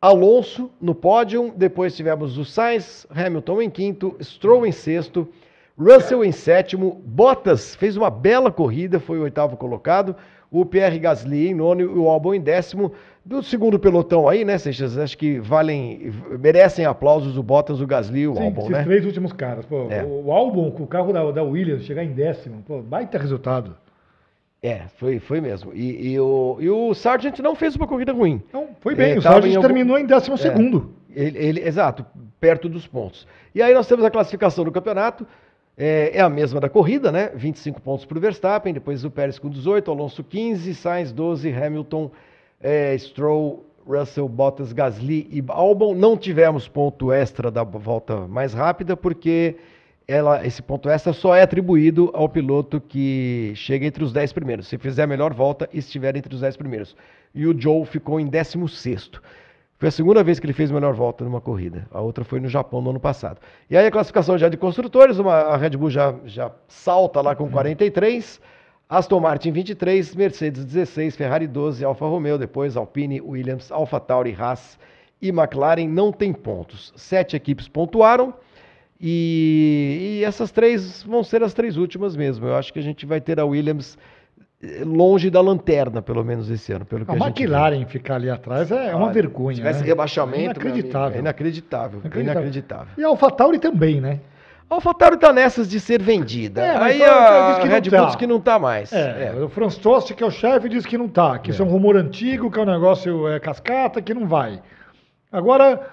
[0.00, 1.52] Alonso no pódio.
[1.54, 5.28] Depois tivemos o Sainz, Hamilton em quinto, Stroll em sexto,
[5.78, 10.16] Russell em sétimo, Bottas fez uma bela corrida, foi o oitavo colocado.
[10.50, 12.92] O Pierre Gasly em nono e o Albon em décimo.
[13.24, 14.96] Do segundo pelotão aí, né, Seixas?
[14.96, 18.84] Acho que valem, merecem aplausos o Bottas, o Gasly e o Sim, Albon, esses né?
[18.84, 19.66] três últimos caras.
[19.66, 20.04] Pô, É.
[20.04, 23.76] O álbum com o carro da, da Williams chegar em décimo, pô, baita resultado.
[24.62, 25.72] É, foi, foi mesmo.
[25.74, 28.40] E, e o, e o Sargent não fez uma corrida ruim.
[28.48, 29.12] Então, foi bem.
[29.14, 30.92] É, o Sargent em algum- terminou em décimo segundo.
[31.14, 32.06] Ele, ele- exato,
[32.40, 33.26] perto dos pontos.
[33.54, 35.26] E aí nós temos a classificação do campeonato.
[35.76, 37.30] É, é a mesma da corrida, né?
[37.34, 42.10] 25 pontos para o Verstappen, depois o Pérez com 18, Alonso 15, Sainz 12, Hamilton,
[42.60, 45.94] é, Stroll, Russell, Bottas, Gasly e Albon.
[45.94, 49.56] Não tivemos ponto extra da volta mais rápida, porque
[50.08, 54.68] ela, esse ponto extra só é atribuído ao piloto que chega entre os 10 primeiros.
[54.68, 56.96] Se fizer a melhor volta estiver entre os 10 primeiros.
[57.34, 59.20] E o Joe ficou em 16º.
[59.78, 61.86] Foi a segunda vez que ele fez melhor volta numa corrida.
[61.90, 63.38] A outra foi no Japão no ano passado.
[63.68, 67.36] E aí a classificação já de construtores, uma, a Red Bull já, já salta lá
[67.36, 68.40] com 43,
[68.88, 74.78] Aston Martin 23, Mercedes 16, Ferrari 12, Alfa Romeo, depois Alpine, Williams, Alfa Tauri, Haas
[75.20, 76.92] e McLaren não tem pontos.
[76.96, 78.32] Sete equipes pontuaram
[78.98, 82.46] e, e essas três vão ser as três últimas mesmo.
[82.46, 83.98] Eu acho que a gente vai ter a Williams
[84.84, 86.84] longe da lanterna, pelo menos esse ano.
[86.84, 87.42] Pelo que A a gente vê.
[87.44, 89.54] McLaren ficar ali atrás é uma Olha, vergonha.
[89.56, 89.86] Se tivesse né?
[89.86, 91.16] rebaixamento, É meu amigo, inacreditável.
[91.16, 91.98] é inacreditável.
[91.98, 92.42] é Inacreditável.
[92.42, 92.88] inacreditável.
[92.98, 94.20] E a AlphaTauri também, né?
[94.68, 96.60] A AlphaTauri tá nessas de ser vendida.
[96.64, 98.04] É, Aí foi- a que Red Bull tá.
[98.06, 98.92] diz que não tá mais.
[98.92, 99.44] É, É.
[99.44, 101.68] o Franz Tost, que é o chefe, diz que não tá, que isso é um
[101.68, 104.60] rumor antigo, que é um negócio é, cascata, que não vai.
[105.30, 105.86] Agora, então,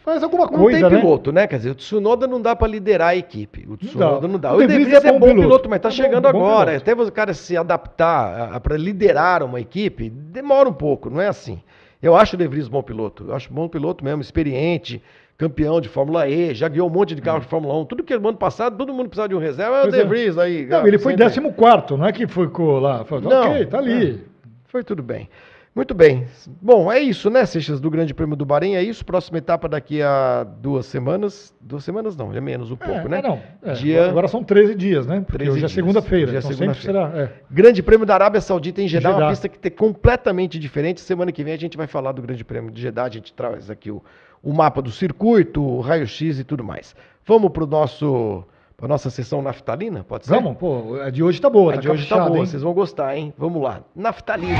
[0.00, 1.00] faz alguma Não coisa, tem né?
[1.02, 1.46] piloto, né?
[1.46, 3.66] Quer dizer, o Tsunoda não dá pra liderar a equipe.
[3.68, 4.52] O Tsunoda não dá.
[4.52, 5.42] O O De De Vries Vries é é bom bom piloto.
[5.42, 6.70] piloto, mas tá É bom- chegando bom agora.
[6.72, 6.90] piloto.
[6.90, 11.60] Até o cara se adaptar para liderar uma equipe, demora um pouco, não é assim.
[12.02, 13.24] Eu acho o De Vries bom piloto.
[13.28, 15.02] Eu acho bom piloto mesmo, experiente,
[15.38, 17.84] campeão de Fórmula E, já guiou um monte de carro de Fórmula 1.
[17.86, 19.78] Tudo que ano passado, todo mundo precisava de um reserva.
[19.78, 20.04] É o De é.
[20.04, 20.66] Vries aí.
[20.66, 23.04] Não, ele foi sempre- 14, não é que ficou lá.
[23.04, 24.22] Falou, Não, ok, tá ali.
[24.66, 25.28] Foi tudo bem.
[25.74, 26.24] Muito bem.
[26.62, 28.76] Bom, é isso, né, Seixas, do Grande Prêmio do Bahrein?
[28.76, 29.04] É isso.
[29.04, 31.52] Próxima etapa daqui a duas semanas.
[31.60, 33.18] Duas semanas não, é menos um pouco, é, né?
[33.18, 33.40] é, não.
[33.60, 35.20] É, Dia- Agora são 13 dias, né?
[35.20, 35.72] Porque 13 hoje é dias.
[35.72, 36.32] segunda-feira.
[36.32, 37.10] É então segunda-feira.
[37.10, 37.22] será.
[37.24, 37.32] é.
[37.50, 39.30] Grande Prêmio da Arábia Saudita em Jeddah, uma Jeddah.
[39.30, 41.00] pista que tem completamente diferente.
[41.00, 43.68] Semana que vem a gente vai falar do Grande Prêmio de Jeddah, a gente traz
[43.68, 44.00] aqui o,
[44.44, 46.94] o mapa do circuito, o raio-x e tudo mais.
[47.26, 48.44] Vamos para o nosso
[48.76, 50.34] para nossa sessão naftalina, pode ser?
[50.34, 51.72] Vamos, pô, a de hoje tá boa.
[51.72, 52.46] A tá de hoje tá boa, hein?
[52.46, 53.32] vocês vão gostar, hein?
[53.36, 53.82] Vamos lá.
[53.94, 54.58] Naftalina.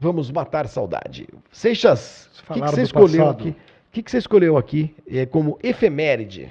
[0.00, 1.28] Vamos matar saudade.
[1.52, 3.40] Seixas, o que, que você escolheu passado.
[3.40, 3.48] aqui?
[3.50, 6.48] O que, que você escolheu aqui é, como efeméride?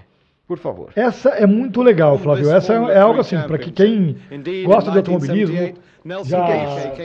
[0.47, 0.91] Por favor.
[0.95, 2.51] Essa é muito legal, Flávio.
[2.51, 4.17] Essa é, é algo assim, para que quem
[4.65, 5.55] gosta de automobilismo
[6.29, 6.45] já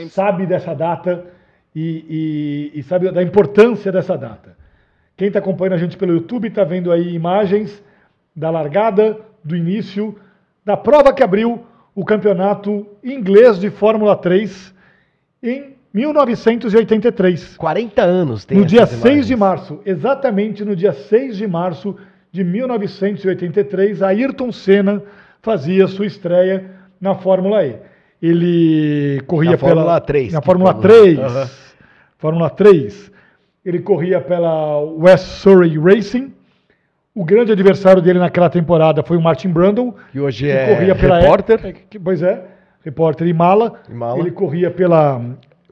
[0.09, 1.25] sabe dessa data
[1.75, 4.55] e, e- e sabe da importância dessa data.
[5.17, 7.83] Quem está acompanhando a gente pelo YouTube está vendo aí imagens
[8.35, 10.15] da largada, do início,
[10.65, 14.73] da prova que abriu o campeonato inglês de Fórmula 3
[15.41, 17.55] em 1983.
[17.57, 19.39] 40 anos tem No dia essas 6 de imagens.
[19.69, 21.95] março, exatamente no dia 6 de março
[22.31, 25.01] de 1983, Ayrton Senna
[25.41, 26.65] fazia sua estreia
[26.99, 27.77] na Fórmula E.
[28.21, 31.19] Ele corria Na pela Fórmula 3, Na Fórmula Fórmula- 3.
[31.19, 31.49] Aham.
[32.17, 33.11] Fórmula 3.
[33.63, 36.33] Ele corria pela West Surrey Racing.
[37.13, 40.95] O grande adversário dele naquela temporada foi o Martin Brundle, Que hoje que é corria
[40.95, 41.59] pela repórter.
[41.63, 42.43] é, que- pois é,
[42.83, 43.79] repórter Imala.
[43.89, 44.19] Imala.
[44.19, 45.21] Ele corria pela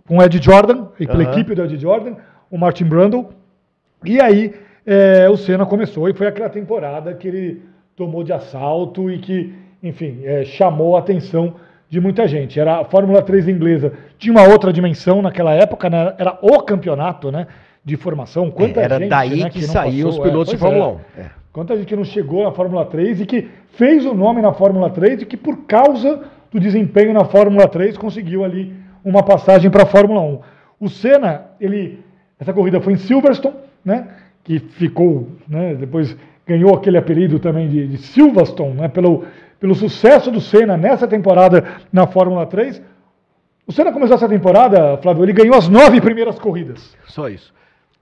[0.07, 1.31] com o Ed Jordan, e pela Aham.
[1.31, 2.15] equipe do Ed Jordan,
[2.51, 3.29] o Martin Brundle.
[4.03, 4.53] E aí
[4.85, 7.61] é, o Senna começou e foi aquela temporada que ele
[7.95, 11.55] tomou de assalto e que, enfim, é, chamou a atenção
[11.89, 12.59] de muita gente.
[12.59, 16.13] Era a Fórmula 3 inglesa, tinha uma outra dimensão naquela época, né?
[16.17, 17.47] era o campeonato, né?
[17.85, 18.49] De formação.
[18.49, 20.57] Quanta Era gente, daí né, que, não saíam os é, pilotos de é.
[20.57, 20.99] Fórmula 1.
[21.17, 21.25] É.
[21.51, 24.89] Quanta gente que não chegou na Fórmula 3 e que fez o nome na Fórmula
[24.89, 28.73] 3 e que por causa do desempenho na Fórmula 3 conseguiu ali
[29.03, 30.39] uma passagem para a Fórmula 1.
[30.79, 32.03] O Senna, ele,
[32.39, 34.07] essa corrida foi em Silverstone, né?
[34.43, 39.23] que ficou, né, depois ganhou aquele apelido também de, de Silverstone, né, pelo,
[39.59, 42.81] pelo sucesso do Senna nessa temporada na Fórmula 3.
[43.65, 46.97] O Senna começou essa temporada, Flávio, ele ganhou as nove primeiras corridas.
[47.05, 47.53] Só isso.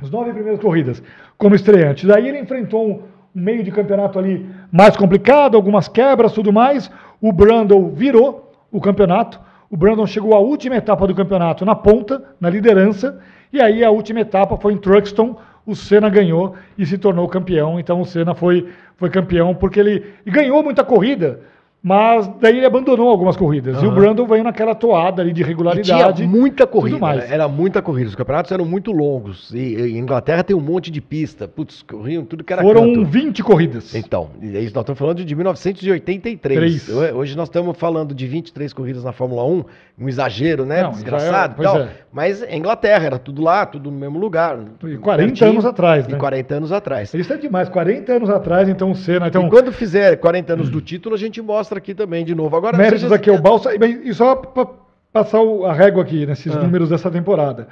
[0.02, 1.04] As nove primeiras corridas
[1.38, 2.08] como estreante.
[2.08, 3.02] Daí ele enfrentou um
[3.34, 6.89] meio de campeonato ali mais complicado, algumas quebras, tudo mais.
[7.22, 9.39] O Brandon virou o campeonato.
[9.72, 13.22] O Brandon chegou à última etapa do campeonato na ponta, na liderança.
[13.53, 17.80] E aí a última etapa foi em Truxton, o Senna ganhou e se tornou campeão.
[17.80, 18.67] Então o Senna foi,
[18.97, 21.39] foi campeão porque ele ganhou muita corrida.
[21.84, 23.78] Mas daí ele abandonou algumas corridas.
[23.78, 23.86] Uhum.
[23.86, 26.22] E o Brandon veio naquela toada ali de regularidade.
[26.22, 27.00] E tinha muita corrida.
[27.00, 27.22] Mais.
[27.22, 27.34] Né?
[27.34, 28.08] Era muita corrida.
[28.08, 29.52] Os campeonatos eram muito longos.
[29.52, 31.48] E, e Inglaterra tem um monte de pista.
[31.48, 33.06] Putz, corriam tudo que era Foram canto.
[33.06, 33.96] 20 corridas.
[33.96, 36.86] Então, nós estamos falando de 1983.
[36.86, 37.14] 3.
[37.16, 39.66] Hoje nós estamos falando de 23 corridas na Fórmula 1.
[40.00, 40.84] Um exagero, né?
[40.84, 41.80] Não, Desgraçado e tal.
[41.80, 41.90] É.
[42.12, 44.60] Mas é Inglaterra, era tudo lá, tudo no mesmo lugar.
[44.84, 46.16] E 40 pertinho, anos atrás, né?
[46.16, 47.14] E 40 anos atrás.
[47.14, 47.70] Isso é demais.
[47.70, 49.28] 40 anos atrás, então o Senna.
[49.28, 49.48] Então...
[49.48, 52.55] E quando fizer 40 anos do título, a gente mostra mostra aqui também de novo.
[52.55, 53.72] Agora, Méritos é o Balsa.
[53.76, 54.67] E só para
[55.13, 56.59] passar a régua aqui nesses ah.
[56.59, 57.67] números dessa temporada.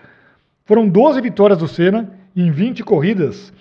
[0.65, 3.51] Foram 12 vitórias do Senna em 20 corridas,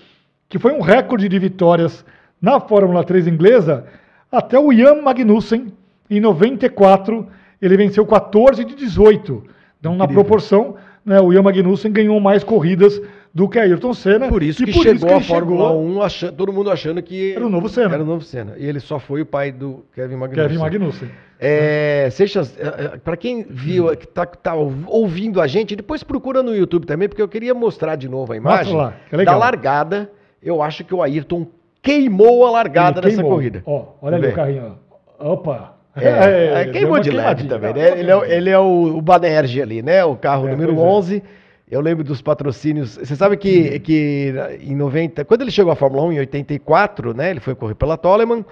[0.49, 2.05] que foi um recorde de vitórias
[2.41, 3.87] na Fórmula 3 inglesa,
[4.31, 5.73] até o Ian Magnussen,
[6.09, 7.27] em 94,
[7.61, 9.45] ele venceu 14 de 18.
[9.81, 9.97] Então, Incrível.
[9.97, 13.01] na proporção, né, o Ian Magnussen ganhou mais corridas
[13.39, 14.27] do que Ayrton Senna.
[14.27, 15.85] Por isso que por chegou a Fórmula chegou...
[15.85, 17.95] 1, achando, todo mundo achando que era o novo Senna.
[17.95, 18.55] Era o novo Senna.
[18.59, 20.49] E ele só foi o pai do Kevin Magnussen.
[20.49, 21.09] Kevin Magnussen.
[21.39, 26.43] É, Seixas, é, é, para quem viu, que está tá ouvindo a gente, depois procura
[26.43, 30.11] no YouTube também, porque eu queria mostrar de novo a imagem lá, da largada.
[30.43, 31.47] Eu acho que o Ayrton
[31.81, 33.63] queimou a largada dessa corrida.
[33.65, 34.79] Ó, olha ali o carrinho.
[35.17, 35.77] Opa!
[35.95, 38.01] É, é, é queimou de leve também, né?
[38.01, 40.05] Ele é, ele é o, o Banerje ali, né?
[40.05, 41.23] O carro é, número 11.
[41.71, 42.97] Eu lembro dos patrocínios.
[42.97, 43.81] Você sabe que, uhum.
[43.81, 47.31] que em 90, quando ele chegou à Fórmula 1 em 84, né?
[47.31, 48.45] Ele foi correr pela Toleman.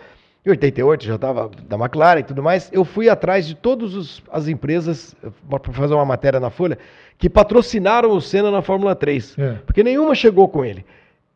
[0.45, 2.71] Em 88 já estava da McLaren e tudo mais.
[2.73, 5.17] Eu fui atrás de todas as empresas
[5.49, 6.79] para fazer uma matéria na Folha
[7.19, 9.53] que patrocinaram o Senna na Fórmula 3, é.
[9.65, 10.85] porque nenhuma chegou com ele.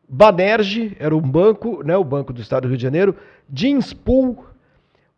[0.07, 1.97] Banerje era um banco, né?
[1.97, 3.15] O banco do Estado do Rio de Janeiro.
[3.51, 4.45] Jeanspool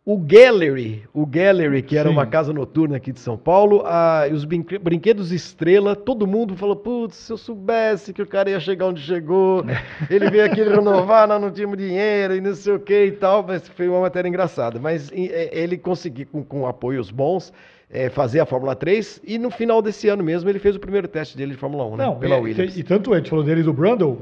[0.06, 2.14] o Gallery, o Gallery, que era Sim.
[2.14, 7.16] uma casa noturna aqui de São Paulo, a, os brinquedos Estrela, todo mundo falou, putz,
[7.16, 9.64] se eu soubesse que o cara ia chegar onde chegou,
[10.10, 13.42] ele veio aqui renovar, nós não tínhamos dinheiro e não sei o que e tal,
[13.42, 14.78] mas foi uma matéria engraçada.
[14.78, 17.50] Mas é, ele conseguiu, com, com apoios bons,
[17.88, 21.08] é, fazer a Fórmula 3 e no final desse ano mesmo ele fez o primeiro
[21.08, 22.04] teste dele de Fórmula 1, né?
[22.04, 22.76] Não, pela e, Williams.
[22.76, 24.20] E, e tanto a gente falou dele do Brundle,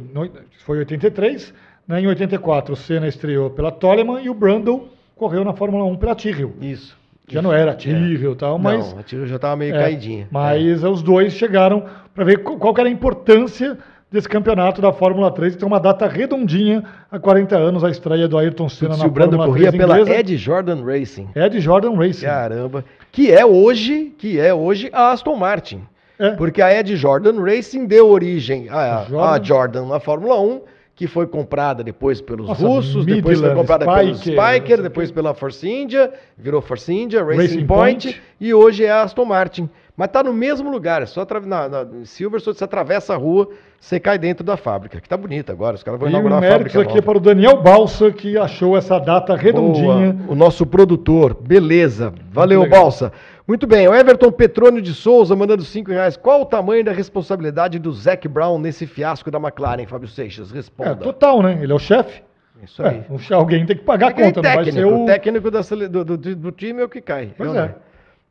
[0.64, 1.52] foi 83,
[1.88, 4.88] né, em 84 o Senna estreou pela Toleman e o Brundle
[5.22, 6.52] correu na Fórmula 1 pela Tyrrell.
[6.60, 6.96] Isso.
[7.28, 8.92] Já não era Tyrrell e tal, mas...
[8.92, 10.26] Não, a Tyrrell já estava meio é, caidinha.
[10.32, 10.88] Mas é.
[10.88, 13.78] os dois chegaram para ver qual era a importância
[14.10, 18.36] desse campeonato da Fórmula 3, tem uma data redondinha, há 40 anos, a estreia do
[18.36, 20.20] Ayrton Senna na Fórmula corria 3 pela inglesa.
[20.20, 21.28] Ed Jordan Racing.
[21.34, 22.26] Ed Jordan Racing.
[22.26, 22.84] Caramba.
[23.12, 25.82] Que é hoje, que é hoje a Aston Martin.
[26.18, 26.32] É.
[26.32, 29.30] Porque a Ed Jordan Racing deu origem a, Jordan.
[29.30, 30.60] a Jordan na Fórmula 1
[31.02, 35.34] que foi comprada depois pelos Nossa, russos, Midland, depois foi comprada pelos Spiker, depois pela
[35.34, 39.68] Force India, virou Force India, Racing, Racing Point, Point, e hoje é a Aston Martin.
[40.02, 44.18] Mas está no mesmo lugar, é só na, na você atravessa a rua, você cai
[44.18, 47.00] dentro da fábrica, que está bonita agora, os caras vão inaugurar a fábrica aqui é
[47.00, 50.12] para o Daniel Balsa, que achou essa data redondinha.
[50.12, 50.32] Boa.
[50.32, 53.12] O nosso produtor, beleza, valeu Balsa.
[53.46, 56.16] Muito bem, o Everton Petrônio de Souza mandando 5 reais.
[56.16, 60.50] Qual o tamanho da responsabilidade do Zac Brown nesse fiasco da McLaren, Fábio Seixas?
[60.50, 60.90] Responda.
[60.90, 61.60] É, total, né?
[61.62, 62.24] Ele é o chefe.
[62.60, 63.04] Isso aí.
[63.30, 65.04] É, alguém tem que pagar a conta, técnico, não vai ser o...
[65.04, 67.30] o técnico da, do, do, do, time é o que cai.
[67.38, 67.72] Pois é.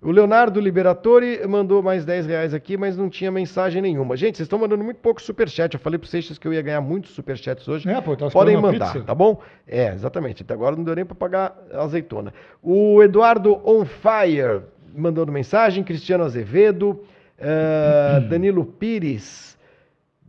[0.04, 4.18] O Leonardo Liberatori mandou mais 10 reais aqui, mas não tinha mensagem nenhuma.
[4.18, 5.76] Gente, vocês estão mandando muito pouco superchat.
[5.76, 7.88] Eu falei pro Seixas que eu ia ganhar muitos superchats hoje.
[7.88, 9.40] É, pô, Podem mandar, tá bom?
[9.68, 10.42] É, exatamente.
[10.42, 12.34] Até agora não deu nem para pagar azeitona.
[12.64, 14.64] O Eduardo On Fire
[14.96, 17.04] mandando mensagem, Cristiano Azevedo,
[17.40, 19.51] uh, Danilo Pires,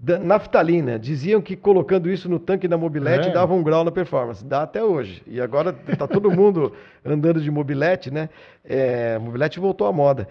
[0.02, 0.98] da, naftalina.
[0.98, 3.32] Diziam que colocando isso no tanque da mobilete é.
[3.32, 4.44] dava um grau na performance.
[4.44, 5.22] Dá até hoje.
[5.26, 6.72] E agora está todo mundo
[7.04, 8.28] andando de mobilete, né?
[8.64, 10.26] É, mobilete voltou à moda.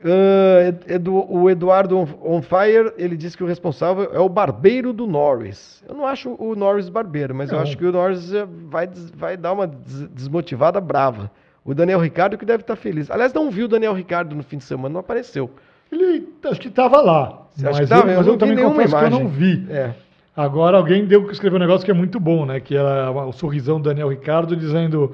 [0.00, 5.06] Uh, Edu, o Eduardo On Fire, ele disse que o responsável é o barbeiro do
[5.06, 5.80] Norris.
[5.88, 7.58] Eu não acho o Norris barbeiro, mas não.
[7.58, 8.32] eu acho que o Norris
[8.68, 11.30] vai, vai dar uma desmotivada brava.
[11.64, 13.08] O Daniel Ricardo que deve estar feliz.
[13.12, 15.48] Aliás, não viu o Daniel Ricardo no fim de semana, não apareceu.
[15.92, 17.42] Ele acho que estava lá.
[17.54, 19.08] Você mas, eu, mas eu, eu também confesso imagem.
[19.10, 19.66] que eu não vi.
[19.70, 19.90] É.
[20.34, 22.58] Agora alguém deu que escreveu um negócio que é muito bom, né?
[22.58, 25.12] Que era o sorrisão do Daniel Ricardo dizendo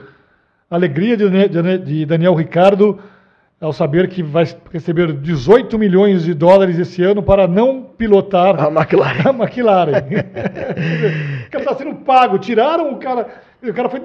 [0.71, 3.01] alegria de, Daniel Ricardo
[3.61, 8.69] ao saber que vai receber 18 milhões de dólares esse ano para não pilotar A
[8.69, 9.27] McLaren.
[9.29, 9.91] a McLaren.
[11.49, 12.39] o cara está sendo pago.
[12.39, 13.27] Tiraram o cara.
[13.61, 14.01] O cara foi.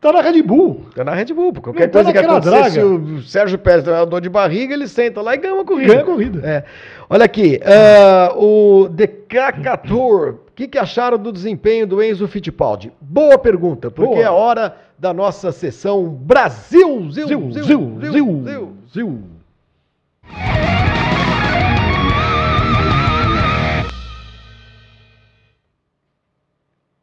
[0.00, 0.82] Tá na Red Bull.
[0.94, 1.52] Tá na Red Bull.
[1.52, 1.60] pô.
[1.60, 2.86] Qualquer tá coisa que acontecer, se draga.
[2.86, 5.88] o Sérgio Pérez uma dor de barriga, ele senta lá e ganha uma corrida.
[5.88, 6.48] Ganha a corrida.
[6.48, 6.64] É.
[7.10, 12.92] Olha aqui, ah, o Decacator, o que, que acharam do desempenho do Enzo Fittipaldi?
[13.00, 14.24] Boa pergunta, porque Boa.
[14.24, 19.18] é hora da nossa sessão Brasil, Zil, Zil, zil, zil, zil.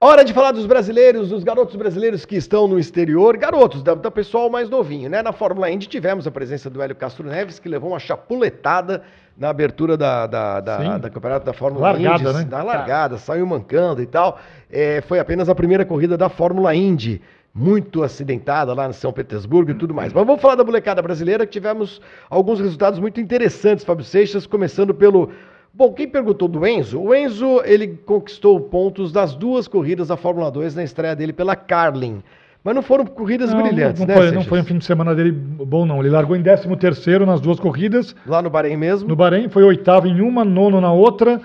[0.06, 3.36] Hora de falar dos brasileiros, dos garotos brasileiros que estão no exterior.
[3.38, 5.24] Garotos, da, da pessoal mais novinho, né?
[5.24, 9.02] Na Fórmula Indy tivemos a presença do Hélio Castro Neves, que levou uma chapuletada
[9.36, 12.34] na abertura da, da, da, da campeonato da Fórmula Largada, Indy.
[12.38, 12.48] né?
[12.48, 14.40] Na largada, saiu mancando e tal.
[14.72, 17.20] É, foi apenas a primeira corrida da Fórmula Indy.
[17.52, 20.14] Muito acidentada lá em São Petersburgo e tudo mais.
[20.14, 22.00] Mas vamos falar da molecada brasileira, que tivemos
[22.30, 25.32] alguns resultados muito interessantes, Fábio Seixas, começando pelo
[25.78, 27.02] Bom, quem perguntou do Enzo?
[27.02, 31.54] O Enzo, ele conquistou pontos das duas corridas da Fórmula 2 na estreia dele pela
[31.54, 32.24] Carlin.
[32.64, 35.14] Mas não foram corridas Não, brilhantes, não, né, foi, não foi um fim de semana
[35.14, 36.00] dele bom, não.
[36.00, 38.16] Ele largou em 13 terceiro nas duas corridas.
[38.26, 39.08] Lá no Bahrein mesmo?
[39.10, 41.42] No Bahrein foi oitavo em uma, nono na outra.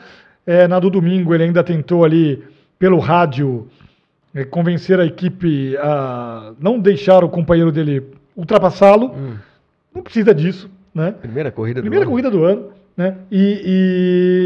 [0.47, 2.43] É, na do domingo ele ainda tentou ali,
[2.79, 3.67] pelo rádio,
[4.33, 8.07] é, convencer a equipe a não deixar o companheiro dele
[8.37, 9.07] ultrapassá-lo.
[9.09, 9.35] Hum.
[9.93, 11.13] Não precisa disso, né?
[11.21, 12.11] Primeira corrida Primeira do ano.
[12.13, 13.17] corrida do ano, né?
[13.31, 13.63] E,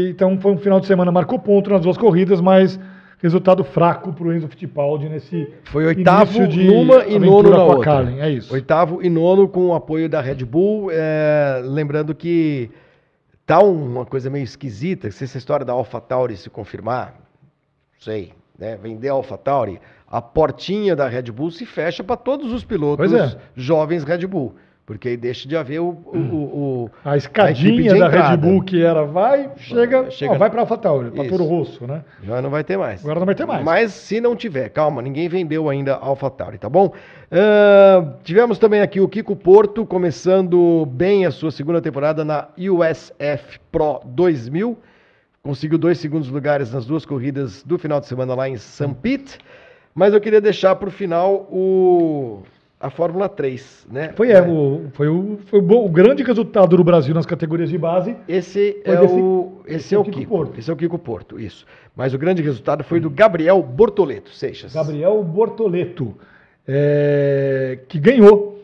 [0.07, 2.79] e- então foi um final de semana, marcou ponto nas duas corridas, mas
[3.19, 7.83] resultado fraco para o Enzo Fittipaldi nesse Foi oitavo de numa e nono na outra.
[7.83, 8.53] Carlin, é isso.
[8.53, 10.89] Oitavo e nono com o apoio da Red Bull.
[10.91, 12.69] é, lembrando que
[13.45, 17.15] tá uma coisa meio esquisita, se essa história da AlphaTauri se confirmar,
[17.93, 18.77] não sei, né?
[18.81, 23.37] Vender a AlphaTauri, a portinha da Red Bull se fecha para todos os pilotos é.
[23.55, 24.55] jovens Red Bull.
[24.85, 26.15] Porque aí deixa de haver o, o-
[26.85, 28.37] o- A escadinha de da Red.
[28.37, 31.27] Bull que era vai, chega, chega- ó, vai para AlphaTauri, para.
[31.27, 32.03] Toro Rosso, né?
[32.23, 33.01] Já não vai ter mais.
[33.03, 33.63] Agora não vai ter mais.
[33.65, 36.93] Mas se não tiver, calma, ninguém vendeu ainda a AlphaTauri, tá bom?
[37.31, 43.59] Ah, tivemos também aqui o Kiko Porto começando bem a sua segunda temporada na USF
[43.71, 44.77] Pro 2000.
[45.41, 48.93] Conseguiu dois segundos lugares nas duas corridas do final de semana lá em St.
[49.01, 49.39] Pete.
[49.95, 52.43] Mas eu queria deixar para o final o,
[52.79, 54.11] a Fórmula 3, né?
[54.15, 57.69] Foi, é, o, foi, o, foi o, bom- o grande resultado do Brasil nas categorias
[57.69, 58.15] de base.
[58.27, 60.59] Esse é, o, esse é o Kiko, Porto.
[60.59, 61.65] Esse é o Kiko Porto, isso.
[61.95, 64.73] Mas o grande resultado foi do Gabriel Bortoleto, Seixas.
[64.73, 66.15] Gabriel Bortoleto,
[66.67, 68.59] é, que ganhou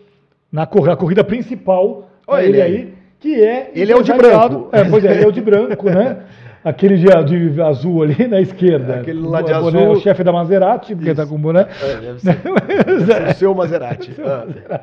[0.51, 2.09] na corrida, corrida principal.
[2.27, 2.93] Olha ele ele aí, aí.
[3.19, 3.71] que é.
[3.73, 4.69] Ele é o de branco.
[4.71, 6.23] É, pois é, ele é o de branco, né?
[6.63, 8.95] Aquele de, de azul ali na esquerda.
[8.95, 9.93] Aquele lá de O boné, azul.
[9.93, 11.67] O chefe da Maserati, porque tá com o boné.
[11.81, 12.37] É, deve ser,
[13.05, 14.11] deve ser o seu Maserati.
[14.23, 14.81] Ah.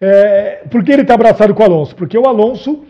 [0.00, 1.96] É, por que ele está abraçado com o Alonso?
[1.96, 2.84] Porque o Alonso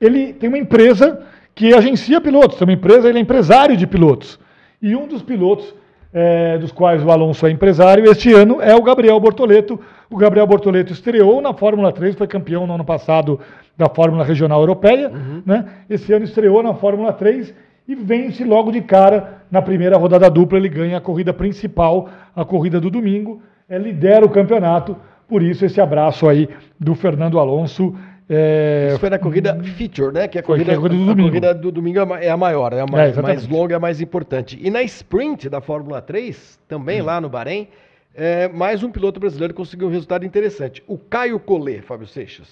[0.00, 1.20] ele tem uma empresa
[1.54, 4.38] que agencia pilotos, tem uma empresa, ele é empresário de pilotos.
[4.80, 5.74] E um dos pilotos
[6.12, 9.78] é, dos quais o Alonso é empresário este ano é o Gabriel Bortoleto.
[10.08, 13.40] O Gabriel Bortoleto estreou na Fórmula 3, foi campeão no ano passado
[13.78, 15.08] da Fórmula Regional Europeia.
[15.46, 15.64] Né?
[15.88, 17.54] Esse ano estreou na Fórmula 3
[17.86, 20.58] e vence logo de cara na primeira rodada dupla.
[20.58, 24.96] Ele ganha a corrida principal, a corrida do domingo, é, lidera o campeonato.
[25.28, 26.48] Por isso, esse abraço aí
[26.78, 27.94] do Fernando Alonso.
[28.28, 30.26] é, Isso foi na corrida Feature, né?
[30.28, 31.28] Que a corrida, é a corrida do a domingo.
[31.28, 33.36] corrida do domingo é ma- é a maior, é a É, mais, exatamente.
[33.38, 34.58] mais longa, é a mais importante.
[34.60, 36.64] E na sprint da Fórmula 3, Hum.
[36.68, 37.68] também lá no Bahrein,
[38.14, 40.82] é, mais um piloto brasileiro conseguiu um resultado interessante.
[40.88, 42.48] O Caio Collet, Fábio Seixas,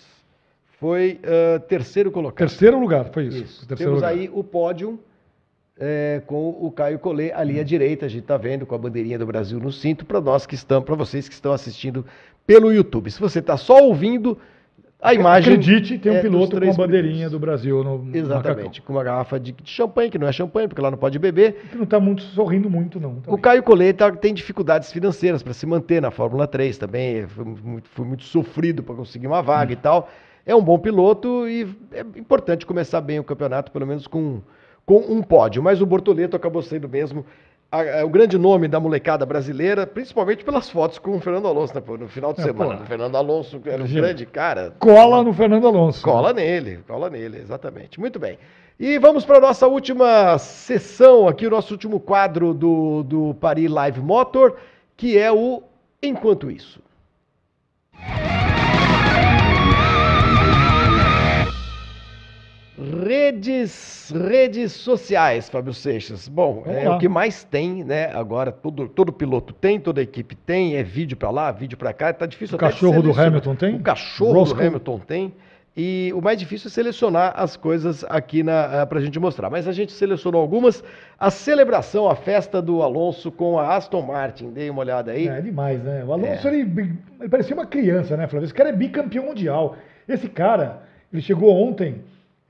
[0.79, 2.49] foi ah, terceiro colocado.
[2.49, 3.45] Terceiro lugar, foi isso.
[3.45, 3.69] Isso.
[3.69, 4.13] Terceiro Temos lugar.
[4.13, 4.99] aí o pódio
[5.79, 9.19] é, com o Caio Collet ali à direita, a gente está vendo com a bandeirinha
[9.19, 12.05] do Brasil no cinto, para nós que estão, para vocês que estão assistindo
[12.47, 13.11] pelo YouTube.
[13.11, 14.39] Se você está só ouvindo,
[15.01, 15.53] a imagem.
[15.53, 19.05] Acredite, tem um é piloto com a bandeirinha do Brasil no no Exatamente, com uma
[19.05, 21.67] garrafa de, de champanhe, que não é champanhe, porque lá não pode beber.
[21.71, 23.19] Que não está muito sorrindo muito, não.
[23.19, 23.41] O também.
[23.41, 27.27] Caio Collet tá- tem dificuldades financeiras para se manter na Fórmula 3 também.
[27.27, 30.09] Foi muito, foi muito sofrido para conseguir uma vaga e tal.
[30.47, 34.41] É um bom piloto e é importante começar bem o campeonato, pelo menos com,
[34.87, 35.61] com um pódio.
[35.63, 37.27] Mas o Bortoleto acabou sendo mesmo
[37.71, 41.75] a- a- o grande nome da molecada brasileira, principalmente pelas fotos com o Fernando Alonso
[41.75, 42.77] né, pô, no final de É, semana.
[42.77, 42.83] pô.
[42.85, 44.73] O Fernando Alonso era um grande cara.
[44.79, 46.01] Cola no Fernando Alonso.
[46.05, 47.99] Cola nele, cola nele, exatamente.
[47.99, 48.39] Muito bem.
[48.79, 53.69] E vamos para a nossa última sessão aqui, o nosso último quadro do, do Paris
[53.71, 54.57] Live Motor,
[54.97, 55.63] que é o
[56.01, 56.79] Enquanto Isso.
[62.79, 66.29] Redes, redes sociais, Fábio Seixas.
[66.29, 66.97] Bom, Vamos é lá.
[66.97, 68.11] o que mais tem, né?
[68.15, 72.13] Agora, todo, todo piloto tem, toda equipe tem, é vídeo pra lá, vídeo pra cá,
[72.13, 73.19] tá difícil O até cachorro do.
[73.19, 73.75] Hamilton tem?
[73.77, 74.61] O cachorro Roscoe?
[74.61, 75.33] do Hamilton tem.
[75.79, 79.51] E o mais difícil é selecionar as coisas aqui na, ah, pra gente mostrar.
[79.51, 80.83] Mas a gente selecionou algumas.
[81.19, 84.51] A celebração, a festa do Alonso com a Aston Martin.
[84.53, 85.29] Dei uma olhada aí.
[85.29, 86.03] É, demais, né?
[86.07, 86.55] O Alonso, É.
[86.55, 88.45] ele, ele parecia uma criança, né, Flávio?
[88.47, 89.77] Esse cara é bicampeão mundial.
[90.09, 91.97] Esse cara, ele chegou ontem,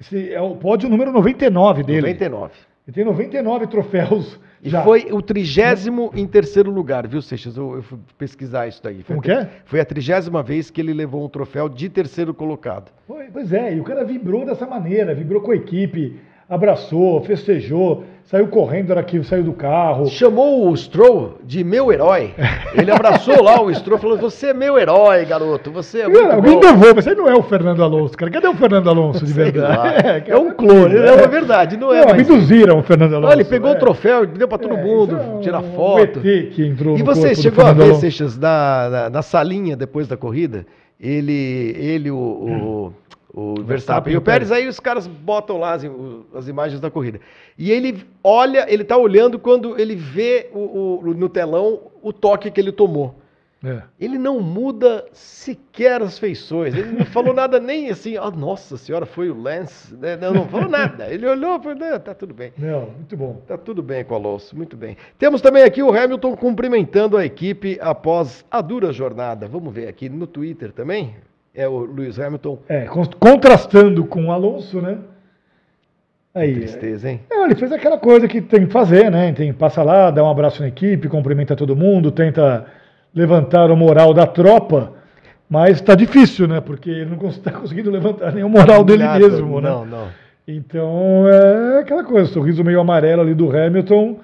[0.00, 2.00] esse é o pódio número 99 dele.
[2.02, 2.52] 99.
[2.86, 4.82] Ele tem 99 troféus E já.
[4.84, 7.56] foi o trigésimo em terceiro lugar, viu, Seixas?
[7.56, 9.02] Eu, eu fui pesquisar isso daí.
[9.02, 9.50] Foi Como a que é?
[9.64, 12.92] Foi a trigésima vez que ele levou um troféu de terceiro colocado.
[13.32, 18.46] Pois é, e o cara vibrou dessa maneira, vibrou com a equipe, abraçou, festejou, saiu
[18.48, 20.06] correndo hora que saiu do carro.
[20.06, 22.34] Chamou o Stroll de meu herói.
[22.74, 25.70] Ele abraçou lá o Stroll e falou: Você é meu herói, garoto.
[25.72, 28.30] Você é Cara, alguém devolve, você não é o Fernando Alonso, cara.
[28.30, 29.76] Cadê o Fernando Alonso de verdade?
[29.76, 29.92] lá.
[30.02, 33.32] cara, É um clone, é uma verdade, não é Não, abduziram o Fernando Alonso.
[33.32, 33.74] Olha, ele pegou é.
[33.74, 36.20] o troféu, deu pra todo É, mundo, é um- tirar um foto.
[36.26, 37.94] ET que entrou E você do chegou a ver.
[37.96, 40.66] Seixas, na, na, na salinha depois da corrida,
[41.00, 42.92] ele, ele o, o,
[43.38, 45.82] o Verstappen e o Pérez, aí os caras botam lá as,
[46.34, 47.20] as imagens da corrida.
[47.58, 52.50] E ele olha, ele tá olhando quando ele vê o, o- no telão o toque
[52.50, 53.14] que ele tomou.
[53.64, 53.82] É.
[53.98, 56.74] Ele não muda sequer as feições.
[56.74, 59.94] Ele não falou nada nem assim, ah, nossa senhora, foi o Lance.
[59.96, 60.16] né?
[60.16, 61.06] Não, não falou nada.
[61.12, 62.52] Ele olhou e falou, "Não, tá tudo bem.
[62.56, 63.42] Não, muito bom.
[63.46, 64.96] Tá tudo bem com o Alonso, muito bem.
[65.18, 69.46] Temos também aqui o Hamilton cumprimentando a equipe após a dura jornada.
[69.48, 71.16] Vamos ver aqui no Twitter também.
[71.56, 72.58] É o Lewis Hamilton.
[72.68, 74.98] É, con- contrastando com o Alonso, né?
[76.34, 77.20] Aí, Tristeza, hein?
[77.30, 79.32] é, ele fez aquela coisa que tem que fazer, né?
[79.32, 82.66] Tem, passa lá, dá um abraço na equipe, cumprimenta todo mundo, tenta
[83.14, 84.92] levantar o moral da tropa,
[85.48, 86.60] mas tá difícil, né?
[86.60, 89.70] Porque ele não está conseguindo levantar nem o moral dele Nada, mesmo, né?
[89.70, 90.08] Não, não.
[90.46, 94.20] Então, é aquela coisa, sorriso meio amarelo ali do Hamilton.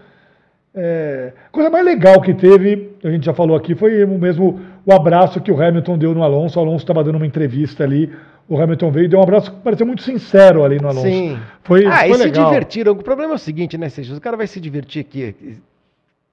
[0.75, 4.93] É, coisa mais legal que teve, a gente já falou aqui, foi o mesmo o
[4.93, 6.59] abraço que o Hamilton deu no Alonso.
[6.59, 8.13] O Alonso estava dando uma entrevista ali,
[8.49, 11.07] o Hamilton veio e deu um abraço que pareceu muito sincero ali no Alonso.
[11.07, 11.39] Sim.
[11.63, 12.47] Foi, ah, foi e se legal.
[12.47, 12.93] divertiram.
[12.93, 14.19] O problema é o seguinte, né, Seixas?
[14.19, 15.61] O cara vai se divertir aqui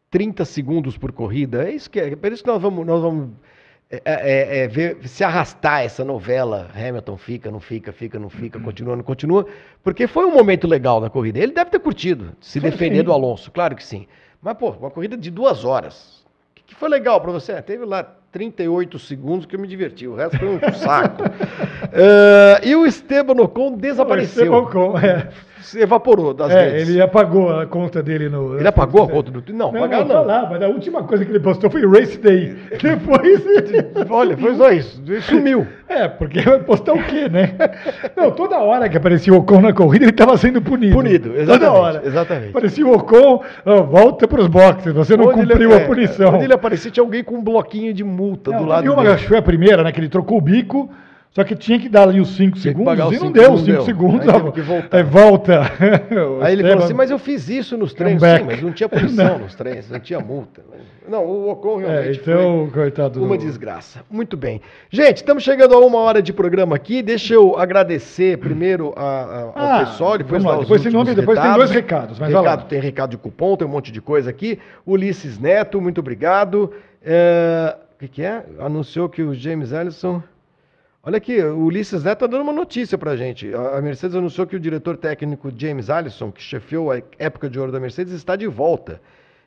[0.09, 1.67] 30 segundos por corrida.
[1.67, 2.15] É isso que é.
[2.15, 3.29] Por isso que nós vamos, nós vamos
[3.91, 6.69] é, é, é, ver, se arrastar essa novela.
[6.75, 9.45] Hamilton fica, não fica, fica, não fica, continua, não continua.
[9.83, 11.39] Porque foi um momento legal da corrida.
[11.39, 13.03] Ele deve ter curtido se Sim, defender sim.
[13.03, 14.07] do Alonso, claro que sim.
[14.41, 16.19] Mas, pô, uma corrida de duas horas.
[16.51, 17.61] O que, que foi legal pra você?
[17.61, 20.07] Teve lá 38 segundos que eu me diverti.
[20.07, 21.23] O resto foi um saco.
[21.91, 24.43] Eh, e o Esteban Ocon desapareceu.
[24.43, 25.27] Esteban Ocon, é.
[25.61, 26.89] Se evaporou das É, redes.
[26.89, 28.57] ele apagou a conta dele no.
[28.57, 30.25] Ele apagou a conta do Não, Não, pagar não, tá não.
[30.25, 32.55] lá, mas a última coisa que ele postou foi Race Day.
[32.81, 33.43] Depois.
[34.09, 34.99] Olha, foi só isso.
[35.05, 35.67] Ele Sumiu.
[35.87, 37.51] É, porque vai postar o quê, né?
[38.15, 40.95] Não, toda hora que aparecia o Ocon na corrida, ele estava sendo punido.
[40.95, 42.01] Punido, Toda exatamente, hora.
[42.05, 42.49] exatamente.
[42.49, 43.43] Aparecia o Ocon,
[43.89, 46.33] volta para os boxes, você não Onde ele- cumpriu é, a punição.
[46.35, 49.07] Onde ele aparecia, tinha alguém com um bloquinho de multa Não, do lado dele.
[49.09, 49.91] acho que foi a primeira, né?
[49.91, 50.89] Que ele trocou o bico,
[51.31, 53.53] só que tinha que dar ali os 5 Tinha que segundos e não cinco, deu
[53.53, 53.81] os 5 deu.
[53.83, 54.27] segundos.
[54.27, 54.97] Aí teve que voltar.
[54.97, 55.61] Aí volta.
[56.27, 58.43] O Aí ele falou assim, mas eu fiz isso nos treinos, Comeback.
[58.43, 60.61] sim, mas não tinha punição nos treinos, não tinha multa.
[61.07, 64.01] Não, o Ocon É, realmente então, coitado foi uma do- desgraça.
[64.11, 64.61] Muito bem.
[64.91, 67.01] Gente, estamos chegando a uma hora de programa aqui.
[67.01, 71.39] Deixa eu agradecer primeiro a- a- ao Ah, pessoal, depois lá, depois tem nome, depois
[71.39, 74.59] tem dois recados, mas recado, tem recado de cupom, tem um monte de coisa aqui.
[74.85, 76.71] Ulisses Neto, muito obrigado.
[77.03, 78.45] É, O que, que é?
[78.59, 80.21] Anunciou que o James Ellison...
[81.01, 83.53] Olha aqui, o Ulisses Neto está dando uma notícia pra gente.
[83.53, 87.57] A a Mercedes anunciou que o diretor técnico James Allison, que chefiou a época de
[87.57, 89.01] ouro da Mercedes, está de volta.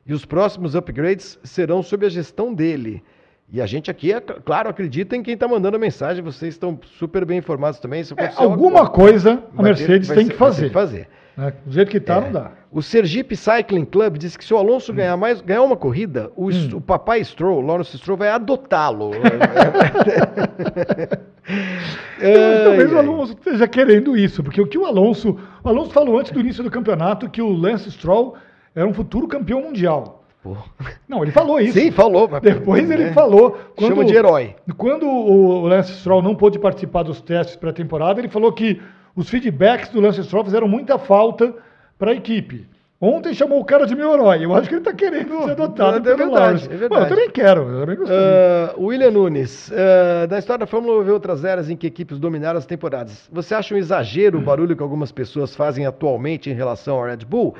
[0.06, 3.02] E os próximos upgrades serão sob a gestão dele.
[3.50, 6.24] E a gente aqui, é, claro, acredita em quem está mandando a mensagem.
[6.24, 8.02] Vocês estão super bem informados também.
[8.16, 10.68] É, alguma coisa a ter- Mercedes tem ser- que fazer.
[10.68, 11.08] que fazer.
[11.36, 11.52] Né?
[11.64, 12.20] Do jeito que tá, É.
[12.20, 12.50] não dá.
[12.70, 16.48] O Sergipe Cycling Club disse que se o Alonso ganhar mais, ganhar uma corrida, o,
[16.50, 16.68] Hum.
[16.74, 19.10] o papai Stroll, Lawrence Stroll, vai adotá-lo.
[22.18, 22.98] Então, Talvez o.
[22.98, 25.36] Alonso esteja querendo isso, porque o que o Alonso.
[25.62, 28.34] O Alonso falou antes do início do campeonato que o Lance Stroll
[28.74, 30.22] era um futuro campeão mundial.
[30.42, 30.56] Pô.
[31.08, 31.78] Não, ele falou isso.
[31.78, 32.28] Sim, falou.
[32.30, 33.12] mas- Depois ele né?
[33.12, 33.58] falou.
[33.78, 34.54] Chama de herói.
[34.76, 38.80] Quando o Lance Stroll não pôde participar dos testes pré-temporada, ele falou que
[39.14, 41.54] os feedbacks do Lance Stroll fizeram muita falta
[41.98, 42.66] para a equipe.
[43.04, 44.44] Ontem chamou o cara de meu herói.
[44.44, 46.66] Eu acho que ele está querendo ser adotado é pelo verdade, Lawrence.
[46.66, 47.02] é Bom, verdade.
[47.02, 48.22] eu também quero, eu também gostaria.
[48.22, 52.58] Ah, William Nunes, ah, na história da Fórmula houve outras eras em que equipes dominaram
[52.58, 53.28] as temporadas.
[53.32, 57.24] Você acha um exagero o barulho que algumas pessoas fazem atualmente em relação ao Red
[57.26, 57.56] Bull?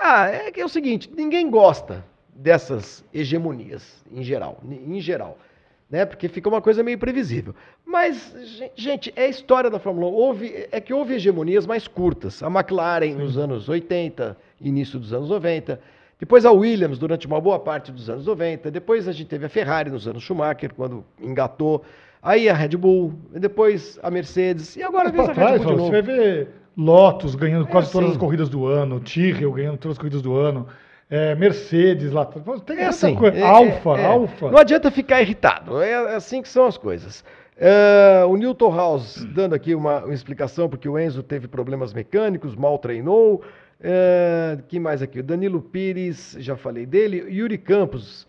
[0.00, 4.58] Ah, é é o seguinte, ninguém gosta dessas hegemonias, em geral.
[4.64, 5.38] Em geral.
[5.90, 6.04] Né?
[6.04, 7.54] Porque fica uma coisa meio previsível.
[7.84, 8.34] Mas,
[8.74, 10.12] gente, é a história da Fórmula 1.
[10.12, 12.42] Houve, é que houve hegemonias mais curtas.
[12.42, 15.80] A McLaren nos anos 80, início dos anos 90.
[16.18, 18.70] Depois a Williams durante uma boa parte dos anos 90.
[18.70, 21.84] Depois a gente teve a Ferrari nos anos Schumacher, quando engatou.
[22.22, 24.76] Aí a Red Bull, depois a Mercedes.
[24.76, 25.86] E agora vem a Red Bull de novo.
[25.86, 29.96] Você vai ver Lotus ganhando é quase todas as corridas do ano, Tyrrell ganhando todas
[29.96, 30.66] as corridas do ano.
[31.10, 32.24] É, Mercedes lá.
[32.66, 33.36] Tem é assim, coisa.
[33.36, 34.50] É, Alfa, é, Alfa.
[34.50, 35.80] Não adianta ficar irritado.
[35.80, 37.24] É, é assim que são as coisas.
[37.56, 42.56] É, o Newton House dando aqui uma, uma, explicação, porque o Enzo teve problemas mecânicos,
[42.56, 43.42] mal treinou.
[43.80, 45.20] É, que mais aqui?
[45.20, 47.18] O Danilo Pires, já falei dele.
[47.28, 48.26] Yuri Campos,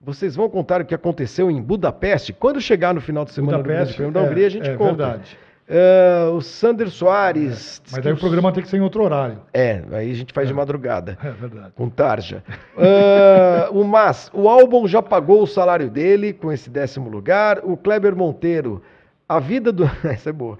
[0.00, 2.32] vocês vão contar o que aconteceu em Budapeste?
[2.32, 5.06] Quando chegar no final de semana Budapeste, do Grande da Hungria, a gente é, conta.
[5.06, 5.38] Verdade.
[5.72, 7.80] Uh, o Sander Soares.
[7.86, 9.38] É, mas aí o programa tem que ser em outro horário.
[9.54, 10.48] É, aí a gente faz é.
[10.48, 11.16] de madrugada.
[11.24, 11.72] É verdade.
[11.74, 12.44] Com tarja.
[12.76, 17.60] Uh, o Mas, o álbum já pagou o salário dele com esse décimo lugar.
[17.64, 18.82] O Kleber Monteiro,
[19.26, 19.84] a vida do.
[20.04, 20.58] Essa é boa.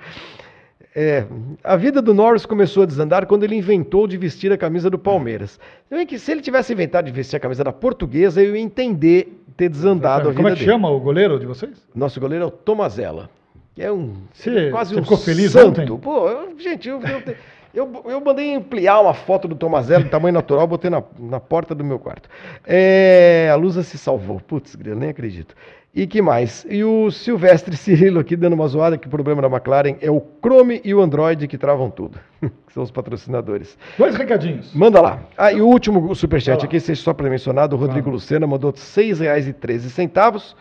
[0.96, 1.26] É,
[1.62, 4.98] a vida do Norris começou a desandar quando ele inventou de vestir a camisa do
[4.98, 5.60] Palmeiras.
[5.90, 9.38] Se que se ele tivesse inventado de vestir a camisa da portuguesa, eu ia entender
[9.58, 10.70] ter desandado a vida Como é que dele.
[10.70, 11.86] chama o goleiro de vocês?
[11.94, 13.28] Nosso goleiro é o Tomazella
[13.74, 15.80] que é um você, quase você um ficou feliz santo.
[15.82, 15.98] ontem?
[15.98, 17.34] Pô, eu, gente, eu, eu,
[17.74, 21.82] eu, eu, mandei ampliar uma foto do Tomazello, tamanho natural, botei na, na porta do
[21.82, 22.28] meu quarto.
[22.66, 24.40] É, a Lusa se salvou.
[24.40, 25.54] Putz, nem acredito.
[25.94, 26.66] E que mais?
[26.70, 30.22] E o Silvestre Cirilo aqui dando uma zoada que o problema da McLaren é o
[30.42, 32.18] Chrome e o Android que travam tudo.
[32.40, 33.76] que são os patrocinadores.
[33.98, 34.74] Dois recadinhos.
[34.74, 35.20] Manda lá.
[35.36, 38.12] Ah, e o último superchat aqui, só para mencionar, do Rodrigo ah.
[38.12, 40.54] Lucena, mandou R$ 6,13.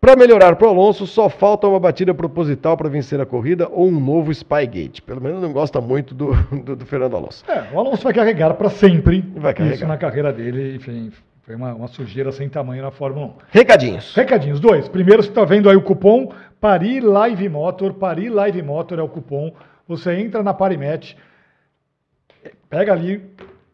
[0.00, 3.88] Para melhorar para o Alonso, só falta uma batida proposital para vencer a corrida ou
[3.88, 5.02] um novo Spygate.
[5.02, 6.32] Pelo menos não gosta muito do,
[6.64, 7.44] do, do Fernando Alonso.
[7.46, 9.76] É, o Alonso vai carregar para sempre vai carregar.
[9.76, 10.76] isso na carreira dele.
[10.76, 13.32] Enfim, foi uma, uma, sujeira sem tamanho na Fórmula 1.
[13.50, 14.14] Recadinhos.
[14.14, 14.58] Recadinhos.
[14.58, 14.88] Dois.
[14.88, 17.92] Primeiro, você está vendo aí o cupom Paris Live Motor.
[17.92, 19.52] Paris Live Motor é o cupom.
[19.86, 21.14] Você entra na Parimet,
[22.70, 23.22] pega ali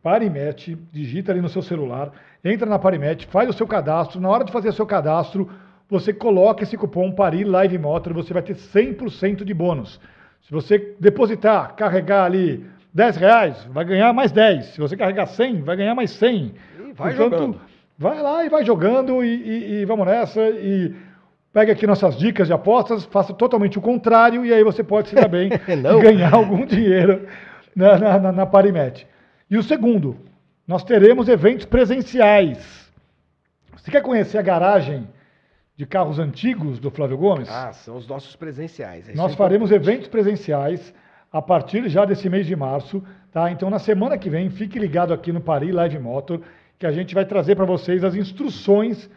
[0.03, 2.11] Parimet, digita ali no seu celular,
[2.45, 4.21] entra na Parimet, faz o seu cadastro.
[4.21, 5.49] Na hora de fazer o seu cadastro
[5.89, 10.01] você coloca esse cupom Paris Live Motor, você vai ter 100% de bônus.
[10.43, 14.67] Se você depositar, carregar ali 10 reais, vai ganhar mais 10.
[14.67, 16.55] Se você carregar 100, vai ganhar mais 100.
[16.79, 17.61] E vai Portanto, jogando.
[17.99, 20.95] vai lá e vai jogando e, e, e vamos nessa e
[21.53, 25.15] pegue aqui nossas dicas de apostas, faça totalmente o contrário e aí você pode se
[25.15, 27.27] dar bem e ganhar algum dinheiro
[27.75, 29.07] na, na, na, na Parimet.
[29.51, 30.17] E o segundo,
[30.67, 32.91] nós teremos eventos presenciais.
[33.77, 35.07] Você quer conhecer a garagem
[35.77, 37.49] de carros antigos do Flávio Gomes.
[37.51, 39.09] Ah, são os nossos presenciais.
[39.09, 40.95] É Nós faremos eventos presenciais
[41.31, 43.51] a partir já desse mês de março, tá?
[43.51, 46.41] Então na semana que vem, fique ligado aqui no Paris Live Motor,
[46.79, 49.11] que a gente vai trazer para vocês as instruções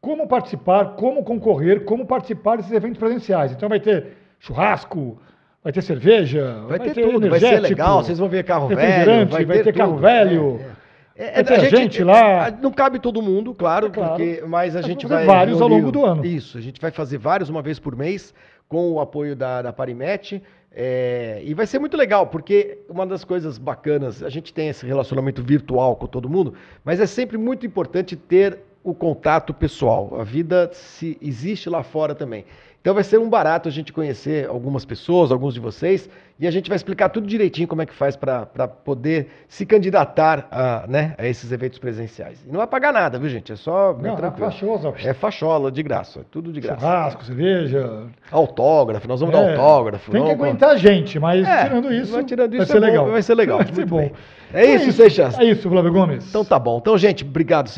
[0.00, 3.52] como participar, como concorrer, como participar desses eventos presenciais.
[3.52, 5.20] Então vai ter churrasco,
[5.62, 8.68] vai ter cerveja, vai, vai ter, ter, tudo, vai ser legal, vocês vão ver carro
[8.68, 10.58] velho, vai, vai ter, ter carro velho.
[10.58, 10.81] É, é.
[11.16, 12.48] É, é, gente, gente, lá.
[12.48, 14.10] É, não cabe todo mundo, claro, é claro.
[14.10, 15.26] Porque, mas a gente vai.
[15.26, 16.24] vários ao longo do ano.
[16.24, 18.34] Isso, a gente vai fazer vários uma vez por mês,
[18.68, 20.42] com o apoio da, da Parimet.
[20.74, 24.86] É, e vai ser muito legal, porque uma das coisas bacanas, a gente tem esse
[24.86, 30.18] relacionamento virtual com todo mundo, mas é sempre muito importante ter o contato pessoal.
[30.18, 32.46] A vida se existe lá fora também.
[32.82, 36.50] Então vai ser um barato a gente conhecer algumas pessoas, alguns de vocês, e a
[36.50, 41.14] gente vai explicar tudo direitinho como é que faz para poder se candidatar a, né,
[41.16, 42.44] a esses eventos presenciais.
[42.44, 43.52] E não vai pagar nada, viu, gente?
[43.52, 43.96] É só.
[43.96, 44.94] Não, é fachosa.
[44.98, 46.20] É fachola, de graça.
[46.20, 46.80] É tudo de graça.
[46.80, 48.08] Churrasco, cerveja.
[48.32, 50.10] Autógrafo, nós vamos é, dar autógrafo.
[50.10, 52.12] Tem que aguentar a gente, mas é, tirando isso.
[52.12, 53.10] Vai, tirando isso vai ser é legal.
[53.12, 53.58] Vai ser legal.
[53.58, 53.98] Vai ser bom.
[53.98, 54.12] Bem.
[54.52, 55.38] É, isso, isso, Seixas.
[55.38, 56.28] É isso, Flávio Gomes.
[56.28, 56.78] Então tá bom.
[56.78, 57.70] Então, gente, obrigado.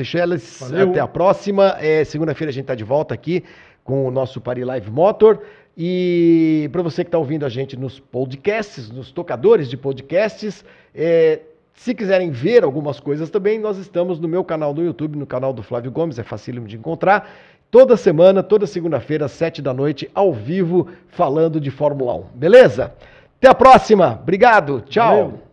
[0.60, 0.90] Valeu.
[0.90, 1.76] Até a próxima.
[1.78, 3.44] É, Segunda-feira a gente tá de volta aqui
[3.84, 5.40] com o nosso Paris Live Motor.
[5.76, 10.64] E para você que está ouvindo a gente nos podcasts, nos tocadores de podcasts,
[10.94, 11.40] é,
[11.74, 15.52] se quiserem ver algumas coisas também, nós estamos no meu canal no YouTube, no canal
[15.52, 17.30] do Flávio Gomes, é facílimo de encontrar.
[17.70, 22.22] Toda semana, toda segunda-feira, às sete da noite, ao vivo, falando de Fórmula 1.
[22.34, 22.94] Beleza?
[23.38, 24.18] Até a próxima.
[24.22, 24.80] Obrigado.
[24.82, 25.16] Tchau.
[25.16, 25.43] Valeu.